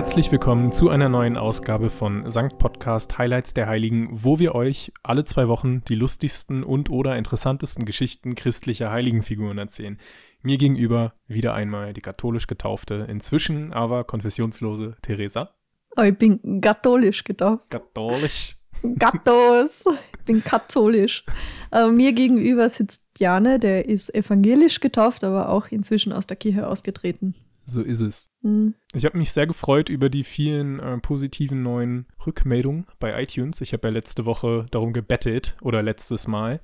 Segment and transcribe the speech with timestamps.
[0.00, 4.94] Herzlich willkommen zu einer neuen Ausgabe von Sankt Podcast Highlights der Heiligen, wo wir euch
[5.02, 9.98] alle zwei Wochen die lustigsten und oder interessantesten Geschichten christlicher Heiligenfiguren erzählen.
[10.40, 15.50] Mir gegenüber wieder einmal die katholisch getaufte, inzwischen aber konfessionslose Theresa.
[15.98, 17.68] Oh, ich bin katholisch getauft.
[17.68, 18.56] Katholisch.
[18.98, 19.84] Gattos.
[20.14, 21.24] Ich bin katholisch.
[21.72, 26.66] Äh, mir gegenüber sitzt Bjane, der ist evangelisch getauft, aber auch inzwischen aus der Kirche
[26.66, 27.34] ausgetreten.
[27.66, 28.36] So ist es.
[28.42, 28.74] Hm.
[28.94, 33.60] Ich habe mich sehr gefreut über die vielen äh, positiven neuen Rückmeldungen bei iTunes.
[33.60, 36.60] Ich habe ja letzte Woche darum gebettet oder letztes Mal.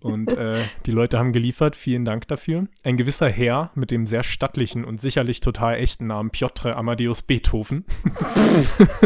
[0.00, 1.76] Und äh, die Leute haben geliefert.
[1.76, 2.66] Vielen Dank dafür.
[2.82, 7.84] Ein gewisser Herr mit dem sehr stattlichen und sicherlich total echten Namen Piotr Amadeus Beethoven.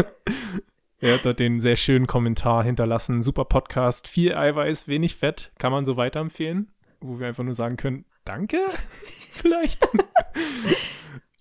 [0.99, 3.23] er hat dort den sehr schönen Kommentar hinterlassen.
[3.23, 5.51] Super Podcast, viel Eiweiß, wenig Fett.
[5.57, 6.71] Kann man so weiterempfehlen?
[7.01, 8.57] Wo wir einfach nur sagen können, danke?
[9.31, 9.87] Vielleicht.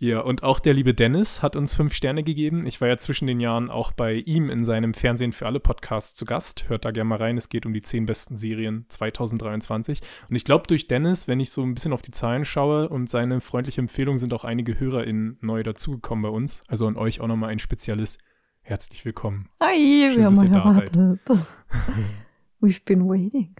[0.01, 2.67] Ja, und auch der liebe Dennis hat uns fünf Sterne gegeben.
[2.67, 6.17] Ich war ja zwischen den Jahren auch bei ihm in seinem Fernsehen für alle Podcast
[6.17, 6.69] zu Gast.
[6.69, 7.37] Hört da gerne mal rein.
[7.37, 10.01] Es geht um die zehn besten Serien 2023.
[10.31, 13.11] Und ich glaube, durch Dennis, wenn ich so ein bisschen auf die Zahlen schaue und
[13.11, 16.63] seine freundliche Empfehlung, sind auch einige HörerInnen neu dazugekommen bei uns.
[16.69, 18.19] Also an euch auch nochmal ein spezielles
[18.61, 19.49] Herzlich willkommen.
[19.61, 20.97] Hi, Schön, wir haben dass ihr da seid.
[22.61, 23.57] We've been waiting.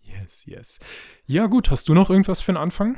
[0.00, 0.78] Yes, yes.
[1.26, 1.70] Ja, gut.
[1.70, 2.96] Hast du noch irgendwas für den Anfang?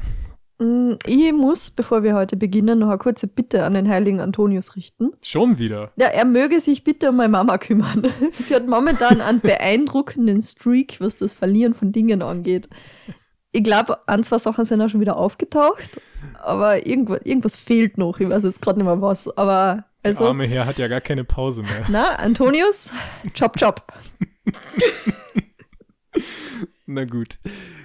[0.59, 4.77] Mm, Ich muss, bevor wir heute beginnen, noch eine kurze Bitte an den heiligen Antonius
[4.77, 5.11] richten.
[5.23, 5.93] Schon wieder.
[5.97, 8.03] Ja, er möge sich bitte um meine Mama kümmern.
[8.35, 12.69] Sie hat momentan einen beeindruckenden Streak, was das Verlieren von Dingen angeht.
[13.51, 16.01] Ich glaube, ein, zwei Sachen sind auch schon wieder aufgetaucht,
[16.43, 18.19] aber irgendwas, irgendwas fehlt noch.
[18.21, 19.29] Ich weiß jetzt gerade nicht mehr was.
[19.37, 21.85] Aber Der also, arme Herr hat ja gar keine Pause mehr.
[21.89, 22.93] na, Antonius,
[23.33, 23.83] chop chop.
[26.87, 27.39] Na gut.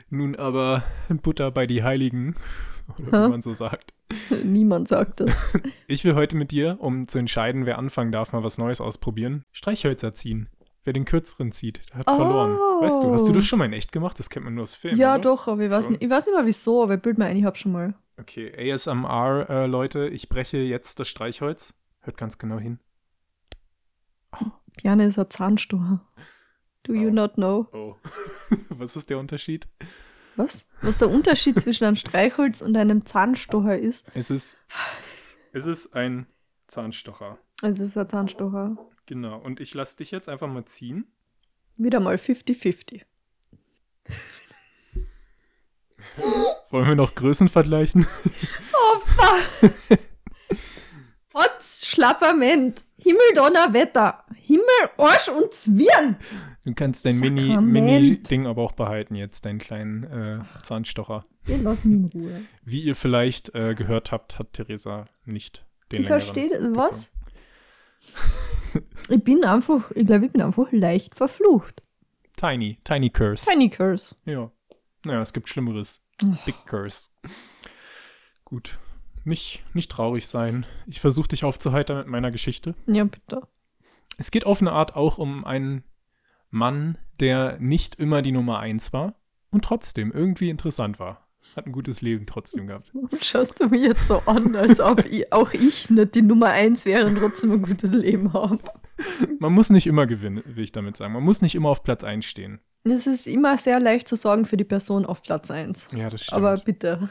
[0.10, 2.36] Nun aber Butter bei die Heiligen,
[2.98, 3.94] oder wie man so sagt.
[4.44, 5.34] Niemand sagt das.
[5.88, 9.44] Ich will heute mit dir, um zu entscheiden, wer anfangen darf, mal was Neues ausprobieren,
[9.52, 10.50] Streichhölzer ziehen.
[10.84, 12.16] Wer den kürzeren zieht, der hat Oh.
[12.16, 12.52] verloren.
[12.82, 14.18] Weißt du, hast du das schon mal in echt gemacht?
[14.20, 14.98] Das kennt man nur aus Filmen.
[15.00, 15.22] ja, oder?
[15.22, 15.94] doch, aber ich weiß, Schon.
[15.94, 17.94] nicht, ich weiß nicht mal wieso, aber ich bild mir ein, ich hab schon mal.
[18.20, 21.74] Okay, ASMR, äh, Leute, ich breche jetzt das Streichholz.
[22.02, 22.80] Hört ganz genau hin.
[24.82, 26.02] Bjane ist ein Zahnstocher.
[26.90, 27.12] Do you Oh.
[27.12, 27.68] not know?
[27.72, 27.96] Oh.
[28.70, 29.68] was ist der Unterschied?
[30.36, 30.68] Was?
[30.82, 34.08] Was der Unterschied zwischen einem Streichholz und einem Zahnstocher ist?
[34.16, 34.58] Es ist,
[35.54, 36.26] es ist ein
[36.68, 37.38] Zahnstocher.
[37.62, 38.76] Es ist ein Zahnstocher.
[39.06, 39.38] Genau.
[39.38, 41.06] Und ich lasse dich jetzt einfach mal ziehen.
[41.78, 43.04] Wieder mal 50-50.
[46.72, 48.08] Wollen wir noch Größen vergleichen?
[48.74, 50.00] Oh, fuck!
[51.30, 54.66] Potz, Schlapperment, Himmel, Donner, Wetter, Himmel,
[54.98, 56.18] Arsch und Zwirn.
[56.66, 57.58] Du kannst dein Mini-.
[57.58, 61.24] Mini-Ding aber auch behalten jetzt, deinen kleinen äh, Zahnstocher.
[61.46, 62.42] Wir lassen ihn in Ruhe.
[62.64, 67.14] Wie ihr vielleicht äh, gehört habt, hat Theresa nicht den Ich verstehe, was?
[69.10, 71.82] Ich bin einfach, ich glaube, ich bin einfach leicht verflucht.
[72.36, 73.50] Tiny, Tiny Curse.
[73.50, 74.16] Tiny Curse.
[74.26, 74.52] Ja.
[75.04, 76.10] Naja, es gibt Schlimmeres.
[76.46, 77.10] Big Curse.
[78.46, 78.78] Gut.
[79.26, 80.66] Nicht, nicht traurig sein.
[80.88, 82.76] Ich versuche dich aufzuheitern mit meiner Geschichte.
[82.86, 83.48] Ja, bitte.
[84.18, 85.84] Es geht auf eine Art auch um einen
[86.50, 89.16] Mann, der nicht immer die Nummer eins war
[89.52, 91.26] und trotzdem irgendwie interessant war.
[91.56, 92.92] Hat ein gutes Leben trotzdem gehabt.
[92.94, 96.48] Und schaust du mir jetzt so an, als ob ich, auch ich nicht die Nummer
[96.48, 98.60] eins wäre und trotzdem ein gutes Leben habe.
[99.40, 101.14] Man muss nicht immer gewinnen, will ich damit sagen.
[101.14, 102.60] Man muss nicht immer auf Platz 1 stehen.
[102.84, 105.88] Es ist immer sehr leicht zu sorgen für die Person auf Platz eins.
[105.96, 106.36] Ja, das stimmt.
[106.38, 107.10] Aber bitte,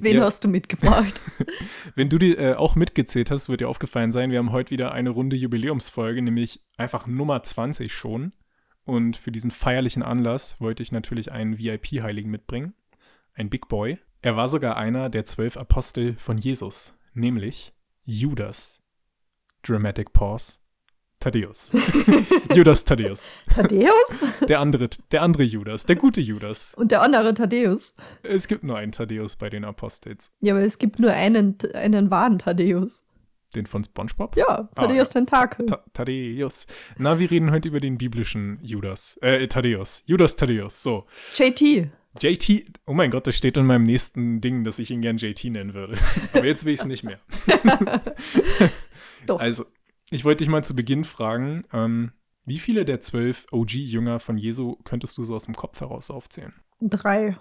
[0.00, 0.24] wen Ja.
[0.24, 1.20] hast du mitgebracht?
[1.94, 4.92] Wenn du die äh, auch mitgezählt hast, wird dir aufgefallen sein, wir haben heute wieder
[4.92, 8.32] eine runde Jubiläumsfolge, nämlich einfach Nummer 20 schon.
[8.86, 12.72] Und für diesen feierlichen Anlass wollte ich natürlich einen VIP-Heiligen mitbringen.
[13.34, 13.98] Ein Big Boy.
[14.22, 17.74] Er war sogar einer der zwölf Apostel von Jesus, nämlich
[18.04, 18.80] Judas.
[19.62, 20.58] Dramatic Pause.
[21.18, 21.72] Thaddeus.
[22.54, 23.28] Judas Thaddeus.
[23.52, 24.22] Thaddeus?
[24.48, 26.74] Der andere, der andere Judas, der gute Judas.
[26.74, 27.96] Und der andere Thaddeus.
[28.22, 30.30] Es gibt nur einen Thaddeus bei den Apostels.
[30.40, 33.05] Ja, aber es gibt nur einen, einen wahren Thaddeus.
[33.56, 34.36] Den von SpongeBob?
[34.36, 35.66] Ja, Thaddeus Tentakel.
[35.66, 36.66] Ta Thaddeus.
[36.98, 39.18] Na, wir reden heute über den biblischen Judas.
[39.22, 40.02] Äh, Thaddeus.
[40.06, 40.82] Judas Thaddeus.
[40.82, 41.06] So.
[41.34, 41.90] JT.
[42.20, 42.66] JT.
[42.86, 45.74] Oh mein Gott, das steht in meinem nächsten Ding, dass ich ihn gern JT nennen
[45.74, 45.94] würde.
[46.34, 47.18] Aber jetzt will ich es nicht mehr.
[49.26, 49.40] Doch.
[49.40, 49.64] Also,
[50.10, 52.12] ich wollte dich mal zu Beginn fragen, ähm,
[52.44, 56.52] wie viele der zwölf OG-Jünger von Jesu könntest du so aus dem Kopf heraus aufzählen?
[56.80, 57.36] Drei.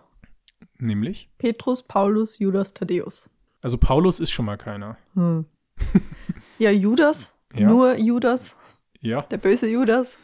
[0.77, 1.29] Nämlich?
[1.37, 3.29] Petrus, Paulus, Judas, Thaddeus.
[3.61, 4.97] Also, Paulus ist schon mal keiner.
[5.13, 5.45] Hm.
[6.59, 7.37] ja, Judas.
[7.53, 7.67] Ja.
[7.67, 8.57] Nur Judas.
[9.01, 9.21] Ja?
[9.23, 10.17] Der böse Judas.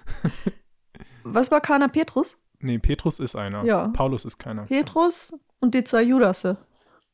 [1.24, 1.88] Was war keiner?
[1.88, 2.48] Petrus?
[2.60, 3.64] Nee, Petrus ist einer.
[3.64, 3.90] Ja.
[3.90, 4.64] Paulus ist keiner.
[4.66, 6.58] Petrus und die zwei Judasse.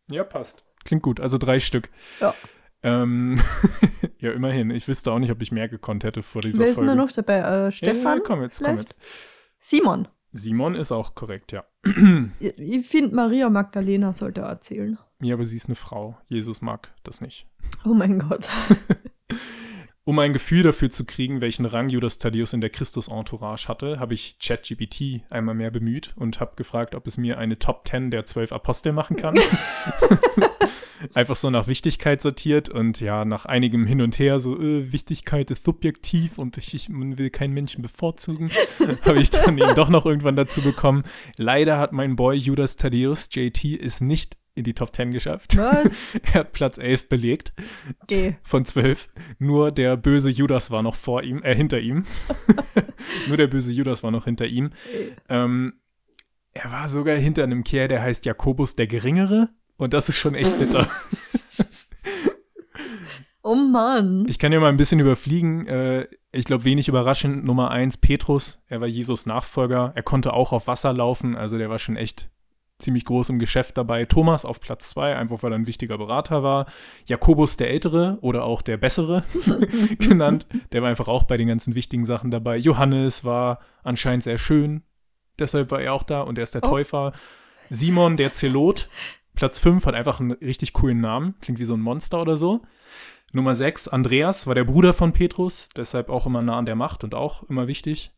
[0.10, 0.64] Ja, passt.
[0.86, 1.20] Klingt gut.
[1.20, 1.90] Also drei Stück.
[2.22, 2.34] Ja.
[2.84, 3.42] Ähm,
[4.20, 4.70] ja, immerhin.
[4.72, 6.90] Ich wüsste auch nicht, ob ich mehr gekonnt hätte vor dieser Wer ist Folge.
[6.90, 7.40] denn da noch dabei?
[7.40, 8.18] Äh, Stefan?
[8.18, 8.96] Ja, komm jetzt, komm jetzt.
[9.60, 10.08] Simon.
[10.32, 11.66] Simon ist auch korrekt, ja.
[12.40, 14.98] Ich, finde, Maria Magdalena sollte erzählen.
[15.22, 16.18] Ja, aber sie ist eine Frau.
[16.28, 17.48] Jesus mag das nicht.
[17.86, 18.48] Oh mein Gott.
[20.08, 24.14] Um ein Gefühl dafür zu kriegen, welchen Rang Judas Thaddeus in der Christus-Entourage hatte, habe
[24.14, 28.24] ich ChatGPT einmal mehr bemüht und habe gefragt, ob es mir eine Top 10 der
[28.24, 29.38] zwölf Apostel machen kann.
[31.14, 35.52] Einfach so nach Wichtigkeit sortiert und ja, nach einigem Hin und Her, so äh, Wichtigkeit
[35.52, 38.50] ist subjektiv und ich, ich will keinen Menschen bevorzugen,
[39.04, 41.04] habe ich dann eben doch noch irgendwann dazu bekommen.
[41.36, 45.56] Leider hat mein Boy Judas Thaddeus, JT, es nicht in die Top 10 geschafft.
[45.58, 45.96] Was?
[46.24, 47.54] Er hat Platz 11 belegt
[48.08, 48.36] Geh.
[48.44, 49.08] von zwölf.
[49.40, 52.06] Nur der böse Judas war noch vor ihm, äh, hinter ihm.
[53.28, 54.72] Nur der böse Judas war noch hinter ihm.
[55.30, 55.80] Ähm,
[56.54, 59.50] er war sogar hinter einem Kerl, der heißt Jakobus der Geringere.
[59.78, 60.90] Und das ist schon echt bitter.
[63.44, 64.26] Oh Mann.
[64.28, 65.66] Ich kann ja mal ein bisschen überfliegen.
[65.68, 67.46] Äh, ich glaube, wenig überraschend.
[67.46, 68.66] Nummer eins, Petrus.
[68.68, 69.94] Er war Jesus Nachfolger.
[69.96, 71.38] Er konnte auch auf Wasser laufen.
[71.38, 72.30] Also der war schon echt
[72.80, 74.06] ziemlich groß im Geschäft dabei.
[74.06, 76.68] Thomas auf Platz zwei, einfach weil er ein wichtiger Berater war.
[77.06, 79.24] Jakobus der Ältere oder auch der Bessere
[80.00, 80.48] genannt.
[80.72, 82.58] Der war einfach auch bei den ganzen wichtigen Sachen dabei.
[82.58, 84.84] Johannes war anscheinend sehr schön.
[85.40, 86.70] Deshalb war er auch da und er ist der Oh.
[86.70, 87.14] Täufer.
[87.70, 88.90] Simon der Zelot.
[89.36, 91.36] Platz 5 hat einfach einen richtig coolen Namen.
[91.42, 92.62] Klingt wie so ein Monster oder so.
[93.34, 97.04] Nummer 6, Andreas, war der Bruder von Petrus, deshalb auch immer nah an der Macht
[97.04, 98.12] und auch immer wichtig.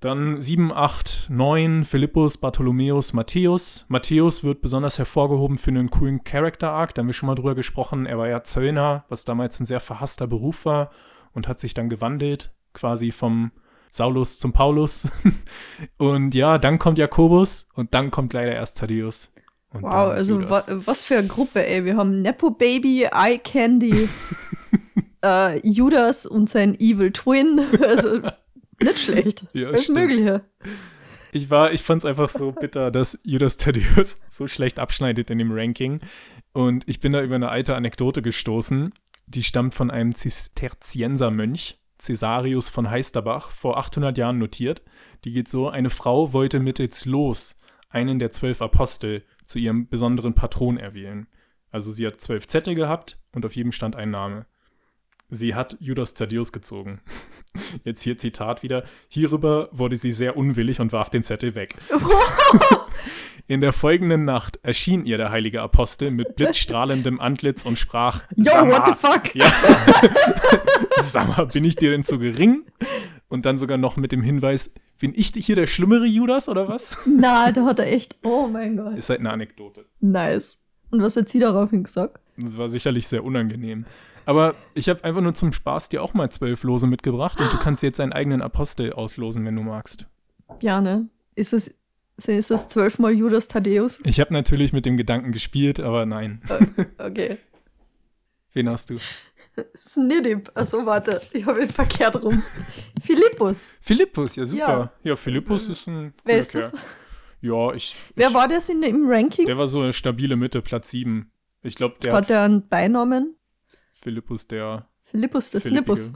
[0.00, 3.84] Dann 7, 8, 9, Philippus, Bartholomäus, Matthäus.
[3.88, 8.06] Matthäus wird besonders hervorgehoben für einen coolen Character-Arc, da haben wir schon mal drüber gesprochen.
[8.06, 10.90] Er war ja Zöllner, was damals ein sehr verhasster Beruf war
[11.32, 13.50] und hat sich dann gewandelt, quasi vom
[13.90, 15.08] Saulus zum Paulus.
[15.98, 19.34] und ja, dann kommt Jakobus und dann kommt leider erst Thaddeus.
[19.72, 21.84] Und Wow, also wa was für eine Gruppe, ey.
[21.84, 24.08] Wir haben Nepo Baby, Eye Candy,
[25.24, 27.60] äh, Judas und sein Evil Twin.
[27.82, 28.20] Also
[28.80, 29.46] nicht schlecht.
[29.52, 29.98] Ja, Alles stimmt.
[29.98, 30.44] Mögliche.
[31.32, 35.38] Ich war, ich fand es einfach so bitter, dass Judas Thaddeus so schlecht abschneidet in
[35.38, 36.00] dem Ranking.
[36.52, 38.92] Und ich bin da über eine alte Anekdote gestoßen,
[39.26, 44.82] die stammt von einem Zisterziensermönch, Cäsarius von Heisterbach, vor 800 Jahren notiert.
[45.24, 47.58] Die geht so: Eine Frau wollte mittels Los
[47.90, 51.26] einen der zwölf Apostel zu ihrem besonderen Patron erwählen.
[51.70, 54.46] Also sie hat zwölf Zettel gehabt und auf jedem stand ein Name.
[55.30, 57.00] Sie hat Judas Thaddeus gezogen.
[57.84, 58.84] Jetzt hier Zitat wieder.
[59.08, 61.74] Hierüber wurde sie sehr unwillig und warf den Zettel weg.
[63.46, 68.44] In der folgenden Nacht erschien ihr der heilige Apostel mit blitzstrahlendem Antlitz und sprach: Yo,
[68.44, 69.34] "Sag what the fuck?
[69.34, 69.50] Ja.
[71.02, 72.64] Sag mal, bin ich dir denn zu gering?
[73.28, 76.96] Und dann sogar noch mit dem Hinweis: Bin ich hier der schlimmere Judas oder was?
[77.06, 78.16] Na, da hat er echt.
[78.22, 78.98] Oh mein Gott.
[78.98, 79.86] Ist halt eine Anekdote.
[80.00, 80.58] Nice.
[80.90, 82.20] Und was hat sie daraufhin gesagt?
[82.36, 83.86] Das war sicherlich sehr unangenehm.
[84.28, 87.56] Aber ich habe einfach nur zum Spaß dir auch mal zwölf Lose mitgebracht und du
[87.56, 90.04] kannst jetzt deinen eigenen Apostel auslosen, wenn du magst.
[90.60, 91.08] Ja, ne?
[91.34, 91.74] Ist es,
[92.18, 94.00] ist es zwölfmal Judas Thaddeus?
[94.04, 96.42] Ich habe natürlich mit dem Gedanken gespielt, aber nein.
[96.98, 97.38] Okay.
[98.52, 98.98] Wen hast du?
[99.74, 100.50] Snidip.
[100.54, 101.22] Achso, warte.
[101.32, 102.42] Ich habe ihn verkehrt rum.
[103.02, 103.72] Philippus.
[103.80, 104.92] Philippus, ja super.
[105.04, 106.74] Ja, Philippus ist ein Wer ist das?
[107.40, 109.46] Ja, ich, Wer ich war das in, im Ranking?
[109.46, 111.30] der war so eine stabile Mitte, Platz 7.
[111.62, 113.37] Ich glaube, der Hat er einen Beinamen?
[114.00, 115.96] Philippus, der Philippus, der Philippige.
[115.96, 116.12] Snippus.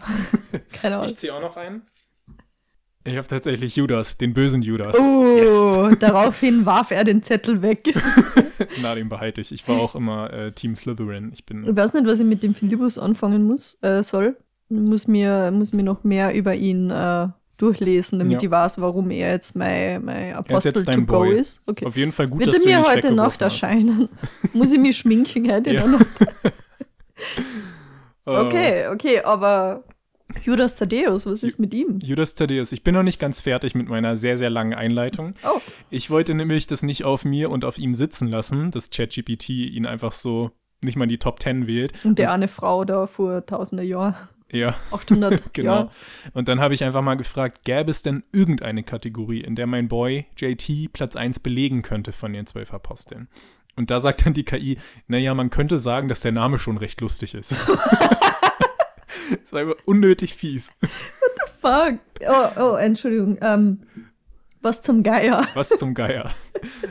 [0.73, 1.09] Keine Ahnung.
[1.09, 1.83] Ich ziehe auch noch einen.
[3.05, 4.97] Ich habe tatsächlich Judas, den bösen Judas.
[4.97, 7.93] Oh, daraufhin warf er den Zettel weg.
[8.81, 9.51] Na, den behalte ich.
[9.51, 11.31] Ich war auch immer äh, Team Slytherin.
[11.35, 14.37] Ich bin Ich weiß nicht, was ich mit dem Philippus anfangen muss, äh, soll.
[14.69, 17.27] Muss mir, muss mir noch mehr über ihn äh,
[17.59, 18.47] durchlesen, damit Ja.
[18.47, 21.39] ich weiß, warum er jetzt mein, mein ist Apostel jetzt to dein go Boy.
[21.39, 21.61] ist.
[21.67, 21.85] Okay.
[21.87, 24.09] auf jeden Fall gut, Wird dass er mir heute Nacht erscheinen?
[24.53, 25.85] muss ich mich schminken heute Ja.
[28.27, 28.37] Nacht?
[28.37, 29.85] Äh, Okay, okay, aber
[30.45, 31.99] Judas Thaddeus, was ist mit ihm?
[32.03, 35.35] Judas Thaddeus, ich bin noch nicht ganz fertig mit meiner sehr, sehr langen Einleitung.
[35.45, 35.61] Oh,
[35.91, 39.85] Ich wollte nämlich das nicht auf mir und auf ihm sitzen lassen, dass ChatGPT ihn
[39.87, 40.51] einfach so
[40.81, 41.93] nicht mal in die Top 10 wählt.
[42.05, 44.15] und der eine Frau da vor tausende Jahren,
[44.51, 45.73] Ja, 800 genau.
[45.75, 45.91] Jahre.
[46.33, 49.89] Und dann habe ich einfach mal gefragt, gäbe es denn irgendeine Kategorie, in der mein
[49.89, 53.29] Boy JT Platz 1 belegen könnte von den zwölf Aposteln?
[53.77, 57.01] Und da sagt dann die KI, naja, man könnte sagen, dass der Name schon recht
[57.01, 57.53] lustig ist.
[57.53, 60.73] das ist einfach unnötig fies.
[61.61, 61.99] Fuck.
[62.29, 63.39] Oh, oh, Entschuldigung.
[63.41, 63.87] Ähm,
[64.63, 65.49] was zum Geier.
[65.55, 66.31] Was zum Geier.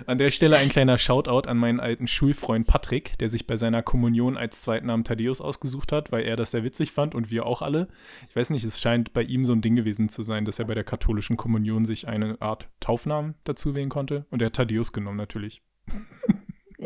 [0.06, 3.82] An der Stelle ein kleiner Shoutout an meinen alten Schulfreund Patrick, der sich bei seiner
[3.82, 7.62] Kommunion als Zweitnamen Thaddeus ausgesucht hat, weil er das sehr witzig fand und wir auch
[7.62, 7.88] alle.
[8.30, 10.66] Ich weiß nicht, es scheint bei ihm so ein Ding gewesen zu sein, dass er
[10.66, 14.92] bei der katholischen Kommunion sich eine Art Taufnamen dazu wählen konnte und er hat Thaddeus
[14.92, 15.62] genommen natürlich.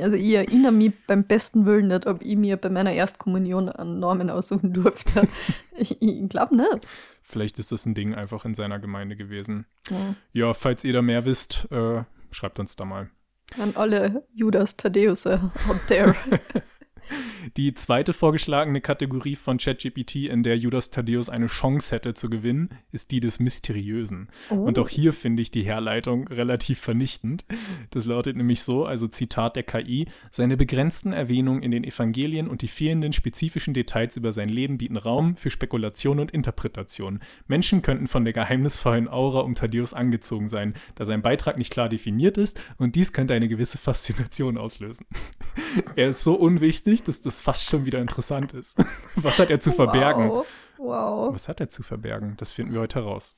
[0.02, 4.00] Also ich erinnere mich beim besten Willen nicht, ob ich mir bei meiner Erstkommunion einen
[4.00, 5.28] Namen aussuchen durfte.
[5.78, 6.88] ich ich glaube nicht.
[7.22, 9.66] Vielleicht ist das ein Ding einfach in seiner Gemeinde gewesen.
[9.90, 10.16] Ja.
[10.32, 13.10] Ja, falls ihr da mehr wisst, äh, schreibt uns da mal.
[13.58, 15.42] An alle Judas Thaddeus out
[15.88, 16.16] there.
[17.58, 22.70] Die zweite vorgeschlagene Kategorie von ChatGPT, in der Judas Thaddeus eine Chance hätte zu gewinnen,
[22.92, 24.30] ist die des Mysteriösen.
[24.50, 24.56] Oh.
[24.56, 27.46] Und auch hier finde ich die Herleitung relativ vernichtend.
[27.92, 32.62] Das lautet nämlich so, also Zitat der KI, seine begrenzten Erwähnungen in den Evangelien und
[32.62, 37.20] die fehlenden spezifischen Details über sein Leben bieten Raum für Spekulation und Interpretation.
[37.48, 41.90] Menschen könnten von der geheimnisvollen Aura um Thaddeus angezogen sein, da sein Beitrag nicht klar
[41.90, 45.06] definiert ist und dies könnte eine gewisse Faszination auslösen.
[45.96, 48.78] er ist so unwichtig, dass das fast schon wieder interessant ist.
[49.16, 50.30] Was hat er zu verbergen?
[50.30, 50.46] Wow.
[50.78, 51.34] wow.
[51.34, 52.36] Was hat er zu verbergen?
[52.38, 53.36] Das finden wir heute heraus.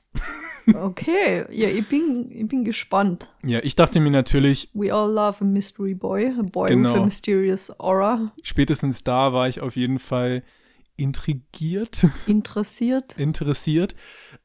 [0.73, 3.29] Okay, ja, ich bin, ich bin gespannt.
[3.43, 6.93] Ja, ich dachte mir natürlich, We all love a mystery boy, a boy Genau.
[6.93, 8.33] with a mysterious aura.
[8.43, 10.43] spätestens da war ich auf jeden Fall
[10.97, 13.17] intrigiert, Interessiert.
[13.17, 13.95] interessiert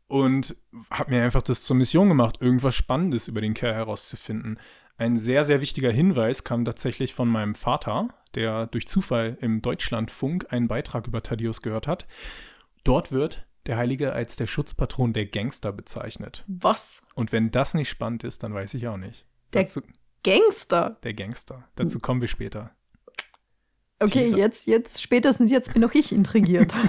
[0.07, 0.55] und
[0.91, 4.59] habe mir einfach das zur Mission gemacht, irgendwas Spannendes über den Kerl herauszufinden.
[5.03, 10.47] Ein sehr, sehr wichtiger Hinweis kam tatsächlich von meinem Vater, der durch Zufall im Deutschlandfunk
[10.53, 12.07] einen Beitrag über Thaddeus gehört hat.
[12.85, 16.45] Dort wird der Heilige als der Schutzpatron der Gangster bezeichnet.
[16.47, 17.03] Was?
[17.17, 19.27] Und wenn das nicht spannend ist, dann weiß ich auch nicht.
[19.53, 19.83] Der- Dazu,
[20.23, 20.99] Gangster.
[21.03, 21.65] der Gangster.
[21.75, 22.71] Dazu kommen wir später.
[23.99, 24.39] Okay, Teaser.
[24.39, 26.73] jetzt, jetzt, spätestens jetzt bin auch ich intrigiert.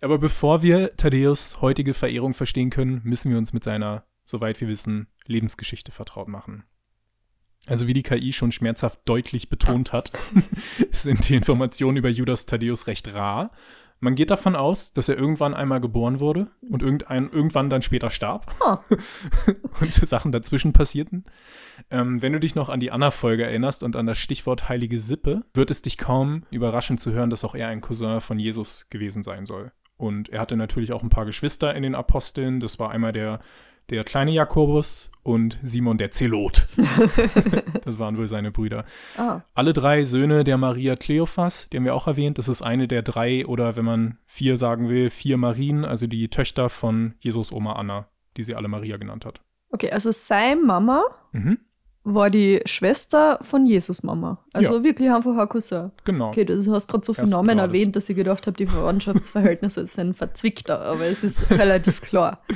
[0.00, 4.68] Aber bevor wir Thaddeus heutige Verehrung verstehen können, müssen wir uns mit seiner, soweit wir
[4.68, 6.64] wissen, Lebensgeschichte vertraut machen.
[7.66, 10.12] Also wie die KI schon schmerzhaft deutlich betont hat,
[10.90, 13.50] sind die Informationen über Judas Thaddeus recht rar.
[14.02, 18.08] Man geht davon aus, dass er irgendwann einmal geboren wurde und irgendein, irgendwann dann später
[18.08, 18.80] starb Ah.
[19.80, 21.26] und Sachen dazwischen passierten.
[21.90, 25.44] Ähm, wenn du dich noch an die Anna-Folge erinnerst und an das Stichwort heilige Sippe,
[25.52, 29.22] wird es dich kaum überraschen zu hören, dass auch er ein Cousin von Jesus gewesen
[29.22, 29.70] sein soll.
[29.98, 32.60] Und er hatte natürlich auch ein paar Geschwister in den Aposteln.
[32.60, 33.40] Das war einmal der,
[33.90, 36.66] der kleine Jakobus und Simon der Zelot.
[37.84, 38.84] das waren wohl seine Brüder.
[39.16, 42.38] Ah, Alle drei Söhne der Maria Kleophas, die haben wir auch erwähnt.
[42.38, 46.28] Das ist eine der drei oder wenn man vier sagen will, vier Marien, also die
[46.28, 48.06] Töchter von Jesus Oma Anna,
[48.36, 49.40] die sie alle Maria genannt hat.
[49.70, 51.58] okay, also seine Mama Mhm,
[52.02, 54.42] war die Schwester von Jesus Mama.
[54.54, 55.92] Also wirklich einfach ein Cousin.
[56.04, 56.28] genau.
[56.30, 60.16] Okay, du hast gerade so viele Namen erwähnt, dass ich gedacht habe, die Verwandtschaftsverhältnisse sind
[60.16, 62.40] verzwickter, aber es ist relativ klar.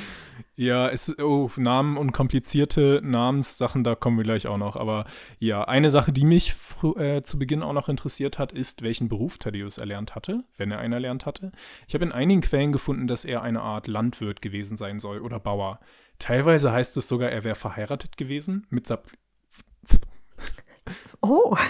[0.57, 4.77] Ja, es oh, Namen und komplizierte Namenssachen, da kommen wir gleich auch noch.
[4.77, 5.05] Aber
[5.41, 6.55] ja, eine Sache, die mich
[6.97, 10.79] äh, zu Beginn auch noch interessiert hat, ist, welchen Beruf Thaddeus erlernt hatte, wenn er
[10.79, 11.51] einen erlernt hatte.
[11.89, 15.41] Ich habe in einigen Quellen gefunden, dass er eine Art Landwirt gewesen sein soll oder
[15.41, 15.81] Bauer.
[16.21, 19.11] Teilweise heißt es sogar, er wäre verheiratet gewesen mit Sab
[21.21, 21.57] Oh.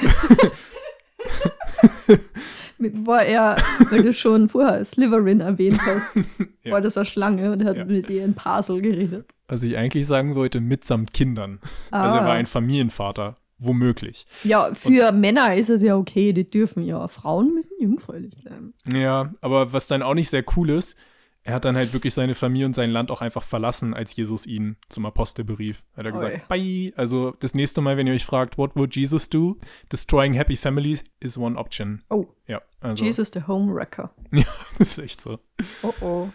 [2.78, 3.57] War er,
[3.90, 6.14] weil du schon vorher Slytherin erwähnt hast,
[6.64, 6.73] Ja.
[6.73, 7.85] war das eine Schlange und er hat Ja.
[7.85, 9.26] mit ihr in Pasel geredet.
[9.49, 11.61] was ich eigentlich sagen wollte, mitsamt Kindern.
[11.90, 12.26] Also er Ah.
[12.26, 14.26] war ein Familienvater, womöglich.
[14.43, 17.07] Ja, für Männer ist es ja okay, die dürfen ja.
[17.09, 18.75] Frauen müssen jungfräulich bleiben.
[18.93, 20.97] Ja, aber was dann auch nicht sehr cool ist,
[21.45, 24.47] er hat dann halt wirklich seine Familie und sein Land auch einfach verlassen, als Jesus
[24.47, 25.85] ihn zum Apostel berief.
[25.95, 26.93] Hat er gesagt, bye.
[26.97, 29.59] Also das nächste Mal, wenn ihr euch fragt, what would Jesus do?
[29.93, 32.03] Destroying happy families is one option.
[32.09, 34.15] Oh, Ja, also Jesus, der Homewrecker.
[34.79, 35.39] das ist echt so.
[35.83, 36.29] Oh oh.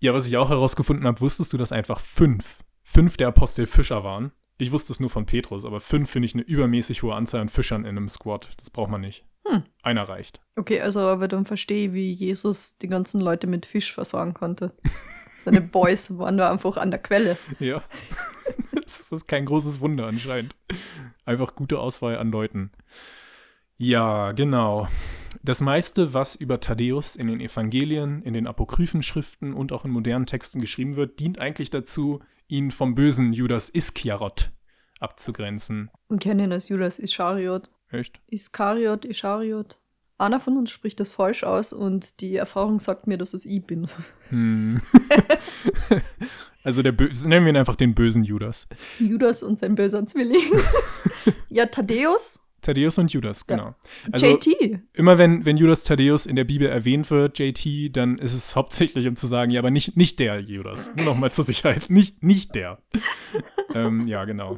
[0.00, 4.04] Ja, was ich auch herausgefunden habe, wusstest du, dass einfach fünf, fünf der Apostel Fischer
[4.04, 4.32] waren?
[4.58, 7.48] Ich wusste es nur von Petrus, aber fünf finde ich eine übermäßig hohe Anzahl an
[7.48, 8.48] Fischern in einem Squad.
[8.56, 9.24] Das braucht man nicht.
[9.46, 9.64] Hm.
[9.82, 10.40] Einer reicht.
[10.56, 14.72] Okay, also aber dann verstehe ich, wie Jesus die ganzen Leute mit Fisch versorgen konnte.
[15.38, 17.36] Seine Boys waren da einfach an der Quelle.
[17.60, 17.82] Ja.
[18.72, 20.56] das ist kein großes Wunder anscheinend.
[21.24, 22.72] Einfach gute Auswahl an Leuten.
[23.76, 24.88] Ja, genau.
[25.42, 30.26] Das meiste, was über Thaddäus in den Evangelien, in den Apokryphenschriften und auch in modernen
[30.26, 34.50] Texten geschrieben wird, dient eigentlich dazu, ihn vom bösen Judas Iskariot
[35.00, 35.90] abzugrenzen.
[36.08, 37.68] Und kennen ihn als Judas Ischariot.
[37.90, 38.20] Echt?
[38.28, 39.78] Iskariot, Ischariot.
[40.18, 43.64] Einer von uns spricht das falsch aus und die Erfahrung sagt mir, dass es ich
[43.64, 43.88] bin.
[44.28, 44.82] Hm.
[46.64, 48.66] also der Bö nennen wir ihn einfach den bösen Judas.
[48.98, 50.42] Judas und sein böser Zwilling.
[51.48, 51.66] ja,
[52.66, 53.56] Thaddeus, Thaddäus und Judas, Ja.
[53.56, 53.74] genau.
[54.12, 54.80] Also JT.
[54.92, 59.06] immer wenn, wenn Judas Thaddäus in der Bibel erwähnt wird, JT, dann ist es hauptsächlich,
[59.06, 60.92] um zu sagen, ja, aber nicht, nicht der Judas.
[60.96, 61.88] Nur nochmal zur Sicherheit.
[61.88, 62.78] Nicht, nicht der.
[63.74, 64.56] ähm, ja, genau.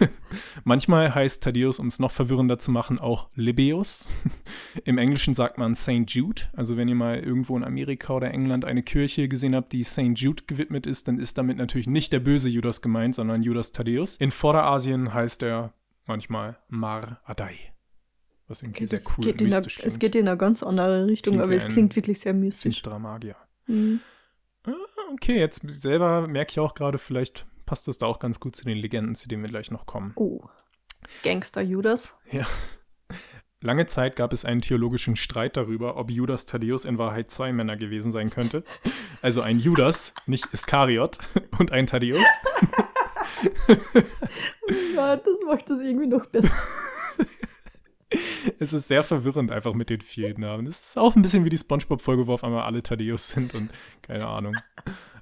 [0.64, 4.08] Manchmal heißt Thaddäus, um es noch verwirrender zu machen, auch Libeus.
[4.84, 6.04] Im Englischen sagt man St.
[6.08, 6.42] Jude.
[6.54, 10.12] Also wenn ihr mal irgendwo in Amerika oder England eine Kirche gesehen habt, die St.
[10.14, 14.16] Jude gewidmet ist, dann ist damit natürlich nicht der böse Judas gemeint, sondern Judas Thaddäus.
[14.16, 15.72] In Vorderasien heißt er
[16.06, 17.56] manchmal Mar Adai.
[18.48, 21.34] Was irgendwie Okay, sehr cool geht und mystisch es geht in eine ganz andere Richtung,
[21.34, 22.62] Klingt aber es klingt wirklich sehr mystisch.
[22.62, 23.36] Finsterer Magier.
[23.66, 24.00] Mhm.
[24.64, 24.72] Ah,
[25.14, 28.64] Okay, jetzt selber merke ich auch gerade, vielleicht passt das da auch ganz gut zu
[28.64, 30.12] den Legenden, zu denen wir gleich noch kommen.
[30.16, 30.40] Oh.
[31.22, 32.16] Gangster Judas.
[33.60, 37.76] Lange Zeit gab es einen theologischen Streit darüber, ob Judas Thaddäus in Wahrheit zwei Männer
[37.76, 38.64] gewesen sein könnte.
[39.22, 41.18] Also ein Judas, nicht Iskariot,
[41.58, 41.86] und ein
[43.66, 44.04] Thaddäus.
[44.94, 46.54] Ja, das macht das irgendwie noch besser.
[48.60, 50.68] Es ist sehr verwirrend einfach mit den vielen Namen.
[50.68, 53.70] Es ist auch ein bisschen wie die Spongebob-Folge, wo auf einmal alle Thaddeus sind und
[54.00, 54.56] keine Ahnung.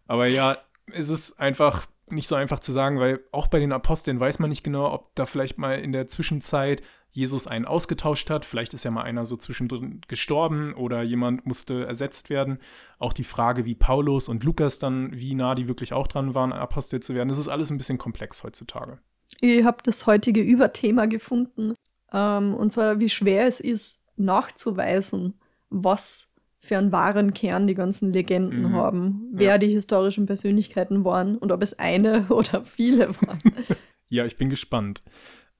[0.07, 0.59] Aber ja,
[0.93, 4.51] es ist einfach nicht so einfach zu sagen, weil auch bei den Aposteln weiß man
[4.51, 6.83] nicht genau, ob da vielleicht mal in der Zwischenzeit
[7.17, 8.45] Jesus einen ausgetauscht hat.
[8.45, 12.59] Vielleicht ist ja mal einer so zwischendrin gestorben oder jemand musste ersetzt werden.
[12.99, 16.53] Auch die Frage, wie Paulus und Lukas dann, wie nah die wirklich auch dran waren,
[16.53, 17.29] Apostel zu werden.
[17.29, 18.99] Das ist alles ein bisschen komplex heutzutage.
[19.41, 21.75] Ich habe das heutige Überthema gefunden.
[22.13, 25.35] Ähm, und zwar, wie schwer es ist, nachzuweisen,
[25.71, 26.31] was
[26.61, 28.73] für einen wahren Kern die ganzen Legenden Mhm.
[28.73, 29.59] haben, wer Ja.
[29.59, 33.39] die historischen Persönlichkeiten waren und ob es eine oder viele waren.
[34.11, 35.03] Ja, ich bin gespannt.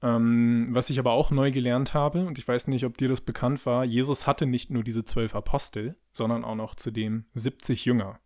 [0.05, 3.21] Ähm, was ich aber auch neu gelernt habe, und ich weiß nicht, ob dir das
[3.21, 8.19] bekannt war, Jesus hatte nicht nur diese zwölf Apostel, sondern auch noch zudem 70 Jünger.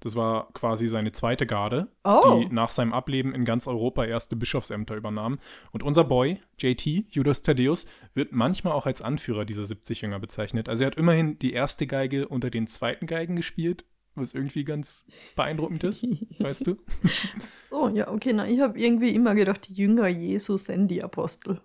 [0.00, 4.36] Das war quasi seine zweite Garde, Oh, die nach seinem Ableben in ganz Europa erste
[4.36, 5.38] Bischofsämter übernahm.
[5.70, 10.68] Und unser Boy, JT, Judas Thaddeus, wird manchmal auch als Anführer dieser 70 Jünger bezeichnet.
[10.68, 15.06] Also er hat immerhin die erste Geige unter den zweiten Geigen gespielt, was irgendwie ganz
[15.36, 16.06] beeindruckend ist,
[16.38, 16.76] weißt du?
[17.70, 21.60] so, ja, okay, na, ich habe irgendwie immer gedacht, die Jünger Jesus sind die Apostel.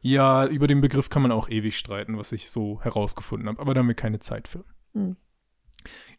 [0.00, 3.74] Ja, über den Begriff kann man auch ewig streiten, was ich so herausgefunden habe, aber
[3.74, 4.64] da haben wir keine Zeit für.
[4.94, 5.16] Hm.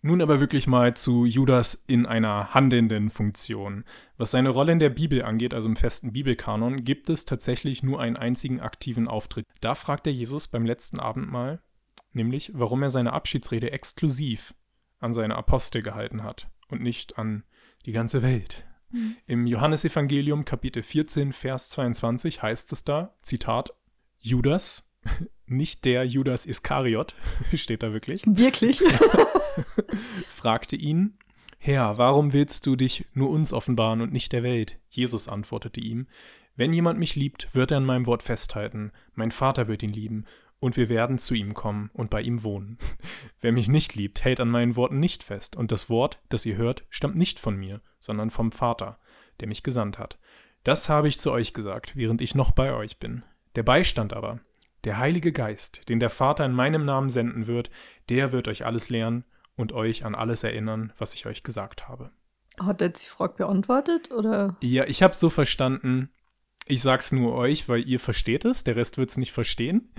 [0.02, 3.86] Nun aber wirklich mal zu Judas in einer handelnden Funktion.
[4.18, 8.02] Was seine Rolle in der Bibel angeht, also im festen Bibelkanon, gibt es tatsächlich nur
[8.02, 9.46] einen einzigen aktiven Auftritt.
[9.62, 11.62] Da fragt er Jesus beim letzten Abendmahl,
[12.12, 14.54] nämlich, warum er seine Abschiedsrede exklusiv
[15.04, 17.44] an seine Apostel gehalten hat und nicht an
[17.86, 18.66] die ganze Welt.
[18.92, 19.16] Mhm.
[19.28, 23.74] Im Johannesevangelium Kapitel 14, Vers 22 heißt es da, Zitat,
[24.20, 24.96] Judas,
[25.46, 27.16] nicht der Judas Iskariot,
[27.54, 28.82] steht da wirklich, Wirklich?
[30.30, 31.18] fragte ihn,
[31.58, 34.80] Herr, warum willst du dich nur uns offenbaren und nicht der Welt?
[34.90, 36.08] Jesus antwortete ihm,
[36.56, 40.26] Wenn jemand mich liebt, wird er an meinem Wort festhalten, mein Vater wird ihn lieben,
[40.64, 42.78] und wir werden zu ihm kommen und bei ihm wohnen.
[43.42, 46.56] Wer mich nicht liebt, hält an meinen Worten nicht fest, und das Wort, das ihr
[46.56, 48.98] hört, stammt nicht von mir, sondern vom Vater,
[49.42, 50.18] der mich gesandt hat.
[50.64, 53.24] Das habe ich zu euch gesagt, während ich noch bei euch bin.
[53.56, 54.40] Der Beistand aber,
[54.86, 57.70] der Heilige Geist, den der Vater in meinem Namen senden wird,
[58.08, 59.26] der wird euch alles lehren
[59.58, 62.12] und euch an alles erinnern, was ich euch gesagt habe.
[62.58, 64.12] Hat er jetzt die Frage beantwortet?
[64.12, 64.56] Oder?
[64.62, 66.10] Ja, ich habe so verstanden,
[66.68, 69.92] ich sag's nur euch, weil ihr versteht es, der Rest wird's nicht verstehen.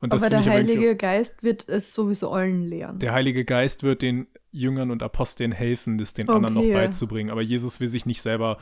[0.00, 2.98] Und das Aber der ich aber Heilige Geist wird es sowieso allen lehren.
[2.98, 6.72] der Heilige Geist wird den Jüngern und Aposteln helfen, das den anderen noch Okay.
[6.72, 7.30] beizubringen.
[7.30, 8.58] Aber Jesus will sich nicht selber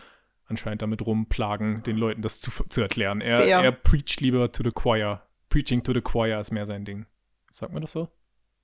[0.46, 3.20] anscheinend damit rumplagen, den Leuten das zu, zu erklären.
[3.20, 3.61] Er, Fair.
[3.61, 5.22] er preacht lieber to the choir.
[5.48, 7.07] Preaching to the choir ist mehr sein Ding.
[7.53, 8.09] Sagt man das so?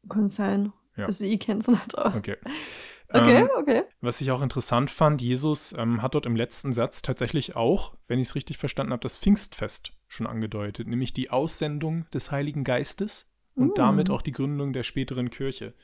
[0.09, 0.73] Kann sein.
[0.97, 1.07] Ja.
[1.07, 1.97] Also ich kenn's nicht.
[1.97, 2.37] aber- Okay.
[3.11, 3.83] Okay, Ähm, okay.
[4.01, 8.19] Was ich auch interessant fand, Jesus ähm, hat dort im letzten Satz tatsächlich auch, wenn
[8.19, 13.31] ich es richtig verstanden habe, das Pfingstfest schon angedeutet, nämlich die Aussendung des Heiligen Geistes
[13.55, 13.75] und Mm.
[13.77, 15.75] damit auch die Gründung der späteren Kirche.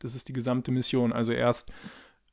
[0.00, 1.12] Das ist die gesamte Mission.
[1.12, 1.72] Also erst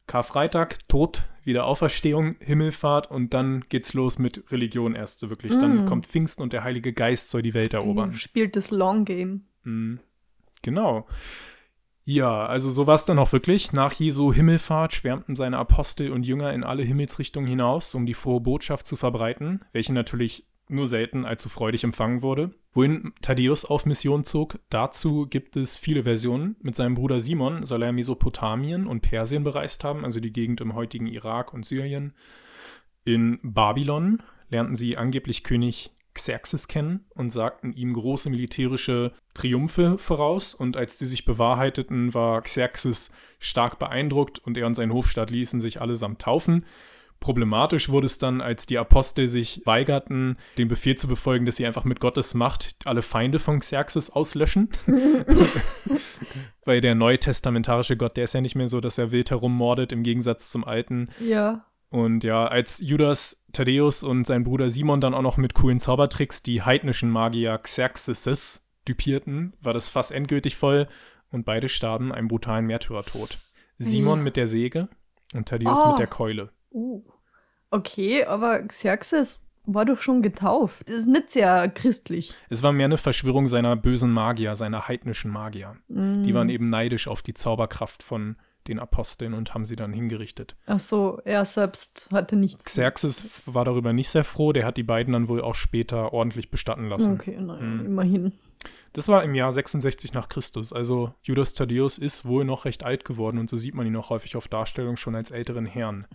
[0.07, 5.57] Karfreitag, Tod, Wiederauferstehung, Himmelfahrt und dann geht's los mit Religion erst so wirklich.
[5.57, 5.85] Dann Mm.
[5.85, 8.13] kommt Pfingsten und der Heilige Geist soll die Welt erobern.
[8.13, 9.45] Spielt das Long Game.
[9.63, 9.99] Mhm.
[10.63, 11.07] Genau.
[12.03, 13.73] Ja, also so war es dann auch wirklich.
[13.73, 18.41] Nach Jesu Himmelfahrt schwärmten seine Apostel und Jünger in alle Himmelsrichtungen hinaus, um die frohe
[18.41, 22.51] Botschaft zu verbreiten, welche natürlich nur selten allzu freudig empfangen wurde.
[22.73, 26.55] Wohin Thaddäus auf Mission zog, dazu gibt es viele Versionen.
[26.61, 30.73] Mit seinem Bruder Simon soll er Mesopotamien und Persien bereist haben, also die Gegend im
[30.73, 32.13] heutigen Irak und Syrien.
[33.03, 40.53] In Babylon lernten sie angeblich König Xerxes kennen und sagten ihm große militärische Triumphe voraus.
[40.53, 45.61] Und als die sich bewahrheiteten, war Xerxes stark beeindruckt und er und sein Hofstaat ließen
[45.61, 46.65] sich allesamt taufen.
[47.21, 51.67] Problematisch wurde es dann, als die Apostel sich weigerten, den Befehl zu befolgen, dass sie
[51.67, 54.69] einfach mit Gottes Macht alle Feinde von Xerxes auslöschen.
[56.65, 60.01] Weil der neutestamentarische Gott, der ist ja nicht mehr so, dass er wild herummordet, im
[60.01, 61.09] Gegensatz zum alten.
[61.19, 61.67] Ja.
[61.91, 66.43] Und ja, als Judas Thaddäus und sein Bruder Simon dann auch noch mit coolen Zaubertricks
[66.43, 70.87] die heidnischen Magier Xerxes dupierten, war das Fass endgültig voll
[71.31, 73.39] und beide starben einem brutalen Märtyrertod.
[73.77, 74.23] Simon Ja.
[74.23, 74.89] mit der Säge
[75.33, 75.89] und Thaddäus Ah.
[75.91, 76.49] mit der Keule.
[76.71, 77.03] Uh.
[77.69, 80.89] Okay, aber Xerxes, war doch schon getauft.
[80.89, 82.33] Das ist nicht sehr christlich.
[82.49, 85.77] Es war mehr eine Verschwörung seiner bösen Magier, seiner heidnischen Magier.
[85.87, 86.23] Mm.
[86.23, 90.55] Die waren eben neidisch auf die Zauberkraft von den Aposteln und haben sie dann hingerichtet.
[90.65, 92.65] Ach so, er selbst hatte nichts.
[92.65, 96.51] Xerxes war darüber nicht sehr froh, der hat die beiden dann wohl auch später ordentlich
[96.51, 97.13] bestatten lassen.
[97.15, 97.85] Okay, naja, Mm.
[97.85, 98.31] immerhin.
[98.93, 103.05] Das war im Jahr 66 nach Christus, also Judas Thaddeus ist wohl noch recht alt
[103.05, 106.05] geworden und so sieht man ihn auch häufig auf Darstellung schon als älteren Herrn.